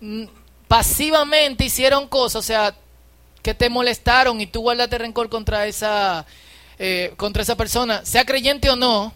mm, 0.00 0.24
pasivamente 0.68 1.64
hicieron 1.64 2.08
cosas, 2.08 2.36
o 2.36 2.42
sea, 2.42 2.74
que 3.42 3.54
te 3.54 3.68
molestaron 3.68 4.40
y 4.40 4.46
tú 4.46 4.60
guardaste 4.60 4.98
rencor 4.98 5.28
contra 5.28 5.66
esa, 5.66 6.26
eh, 6.78 7.12
contra 7.16 7.42
esa 7.42 7.56
persona, 7.56 8.04
sea 8.04 8.24
creyente 8.24 8.70
o 8.70 8.76
no, 8.76 9.12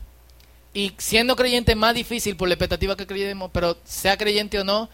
y 0.74 0.92
siendo 0.98 1.36
creyente 1.36 1.72
es 1.72 1.78
más 1.78 1.94
difícil 1.94 2.36
por 2.36 2.48
la 2.48 2.54
expectativa 2.54 2.96
que 2.96 3.06
creemos, 3.06 3.50
pero 3.52 3.78
sea 3.84 4.18
creyente 4.18 4.58
o 4.58 4.64
no, 4.64 4.90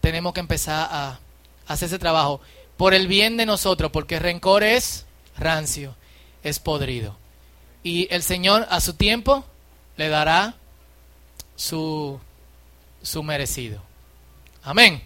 tenemos 0.00 0.32
que 0.32 0.40
empezar 0.40 0.88
a 0.90 1.18
hacer 1.66 1.86
ese 1.86 1.98
trabajo 1.98 2.40
por 2.76 2.94
el 2.94 3.08
bien 3.08 3.36
de 3.36 3.46
nosotros, 3.46 3.90
porque 3.90 4.18
rencor 4.18 4.62
es 4.62 5.06
rancio, 5.36 5.96
es 6.42 6.58
podrido. 6.58 7.16
Y 7.82 8.06
el 8.10 8.22
Señor 8.22 8.66
a 8.70 8.80
su 8.80 8.94
tiempo 8.94 9.44
le 9.96 10.08
dará 10.08 10.54
su, 11.56 12.18
su 13.02 13.22
merecido. 13.22 13.80
Amén. 14.62 15.02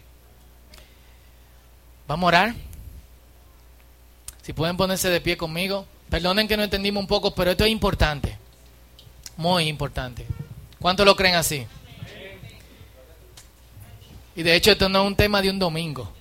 Vamos 2.06 2.24
a 2.24 2.28
orar. 2.28 2.54
Si 4.42 4.52
pueden 4.52 4.76
ponerse 4.76 5.10
de 5.10 5.20
pie 5.20 5.36
conmigo. 5.36 5.86
Perdonen 6.08 6.48
que 6.48 6.56
no 6.56 6.62
entendimos 6.62 7.02
un 7.02 7.06
poco, 7.06 7.34
pero 7.34 7.50
esto 7.50 7.64
es 7.64 7.70
importante. 7.70 8.38
Muy 9.36 9.68
importante. 9.68 10.26
¿Cuántos 10.80 11.04
lo 11.04 11.14
creen 11.16 11.34
así? 11.34 11.66
Y 14.34 14.42
de 14.42 14.54
hecho 14.54 14.70
esto 14.70 14.88
no 14.88 15.02
es 15.02 15.06
un 15.06 15.16
tema 15.16 15.42
de 15.42 15.50
un 15.50 15.58
domingo. 15.58 16.12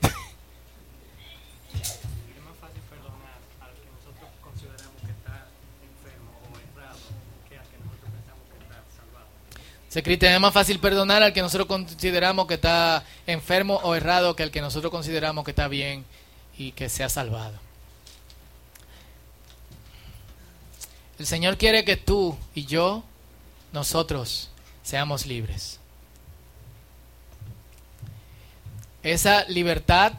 Se 9.97 10.03
Cristian 10.03 10.35
es 10.35 10.39
más 10.39 10.53
fácil 10.53 10.77
perdonar 10.77 11.23
al 11.23 11.33
que 11.33 11.41
nosotros 11.41 11.65
consideramos 11.65 12.45
que 12.45 12.53
está 12.53 13.03
enfermo 13.25 13.79
o 13.81 13.95
errado 13.95 14.35
que 14.35 14.43
al 14.43 14.51
que 14.51 14.61
nosotros 14.61 14.91
consideramos 14.91 15.43
que 15.43 15.49
está 15.49 15.67
bien 15.67 16.05
y 16.55 16.73
que 16.73 16.87
se 16.87 17.03
ha 17.03 17.09
salvado. 17.09 17.57
El 21.17 21.25
Señor 21.25 21.57
quiere 21.57 21.83
que 21.83 21.97
tú 21.97 22.37
y 22.53 22.67
yo, 22.67 23.03
nosotros, 23.71 24.51
seamos 24.83 25.25
libres. 25.25 25.79
Esa 29.01 29.45
libertad 29.45 30.13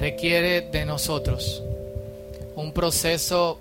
requiere 0.00 0.62
de 0.62 0.84
nosotros 0.84 1.62
un 2.56 2.72
proceso 2.72 3.60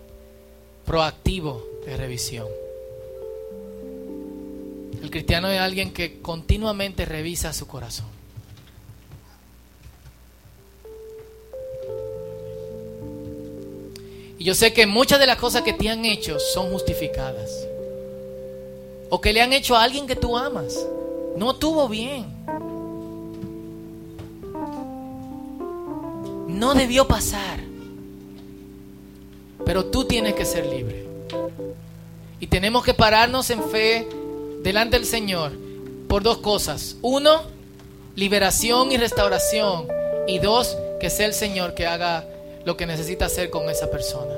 proactivo 0.87 1.63
de 1.85 1.97
revisión. 1.97 2.64
El 5.05 5.11
cristiano 5.11 5.47
es 5.49 5.59
alguien 5.59 5.93
que 5.93 6.19
continuamente 6.19 7.05
revisa 7.05 7.53
su 7.53 7.67
corazón. 7.67 8.07
Y 14.39 14.43
yo 14.43 14.55
sé 14.55 14.73
que 14.73 14.87
muchas 14.87 15.19
de 15.19 15.27
las 15.27 15.37
cosas 15.37 15.61
que 15.61 15.73
te 15.73 15.89
han 15.89 16.05
hecho 16.05 16.39
son 16.39 16.71
justificadas. 16.71 17.67
O 19.11 19.21
que 19.21 19.31
le 19.31 19.43
han 19.43 19.53
hecho 19.53 19.75
a 19.75 19.83
alguien 19.83 20.07
que 20.07 20.15
tú 20.15 20.35
amas. 20.39 20.75
No 21.37 21.55
tuvo 21.55 21.87
bien. 21.87 22.25
No 26.47 26.73
debió 26.73 27.07
pasar. 27.07 27.59
Pero 29.63 29.85
tú 29.85 30.05
tienes 30.05 30.33
que 30.33 30.45
ser 30.45 30.65
libre. 30.65 31.05
Y 32.39 32.47
tenemos 32.47 32.83
que 32.83 32.95
pararnos 32.95 33.51
en 33.51 33.61
fe 33.69 34.24
delante 34.65 34.97
del 34.97 35.05
Señor 35.05 35.51
por 36.09 36.23
dos 36.23 36.39
cosas. 36.39 36.97
Uno, 37.03 37.43
liberación 38.15 38.91
y 38.91 38.97
restauración. 38.97 39.87
Y 40.27 40.39
dos, 40.39 40.75
que 40.99 41.11
sea 41.11 41.27
el 41.27 41.35
Señor 41.35 41.75
que 41.75 41.85
haga 41.85 42.27
lo 42.65 42.75
que 42.75 42.87
necesita 42.87 43.25
hacer 43.25 43.51
con 43.51 43.69
esa 43.69 43.91
persona. 43.91 44.33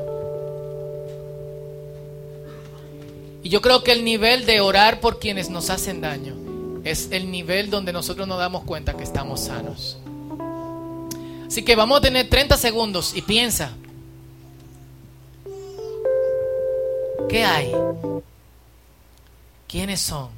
Y 3.41 3.47
yo 3.47 3.61
creo 3.61 3.83
que 3.83 3.93
el 3.93 4.03
nivel 4.03 4.45
de 4.45 4.59
orar 4.59 4.99
por 4.99 5.19
quienes 5.19 5.49
nos 5.49 5.69
hacen 5.69 6.01
daño 6.01 6.35
es 6.83 7.07
el 7.11 7.31
nivel 7.31 7.69
donde 7.69 7.93
nosotros 7.93 8.27
nos 8.27 8.37
damos 8.37 8.65
cuenta 8.65 8.97
que 8.97 9.03
estamos 9.03 9.39
sanos. 9.39 9.97
Así 11.47 11.63
que 11.63 11.77
vamos 11.77 11.99
a 11.99 12.01
tener 12.01 12.29
30 12.29 12.57
segundos 12.57 13.15
y 13.15 13.21
piensa, 13.21 13.71
¿qué 17.29 17.45
hay? 17.45 17.71
¿Quiénes 19.67 19.99
son? 19.99 20.29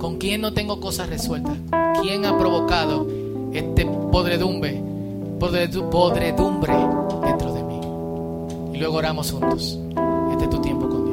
¿Con 0.00 0.18
quién 0.18 0.40
no 0.40 0.52
tengo 0.52 0.80
cosas 0.80 1.08
resueltas? 1.08 1.56
¿Quién 2.02 2.26
ha 2.26 2.36
provocado 2.36 3.06
este 3.52 3.86
podredumbre, 3.86 4.82
podredumbre 5.38 6.74
dentro 7.24 7.52
de 7.52 7.62
mí? 7.62 7.80
Y 8.74 8.78
luego 8.78 8.96
oramos 8.96 9.30
juntos. 9.30 9.78
Este 10.32 10.44
es 10.44 10.50
tu 10.50 10.60
tiempo 10.60 10.88
con 10.88 11.07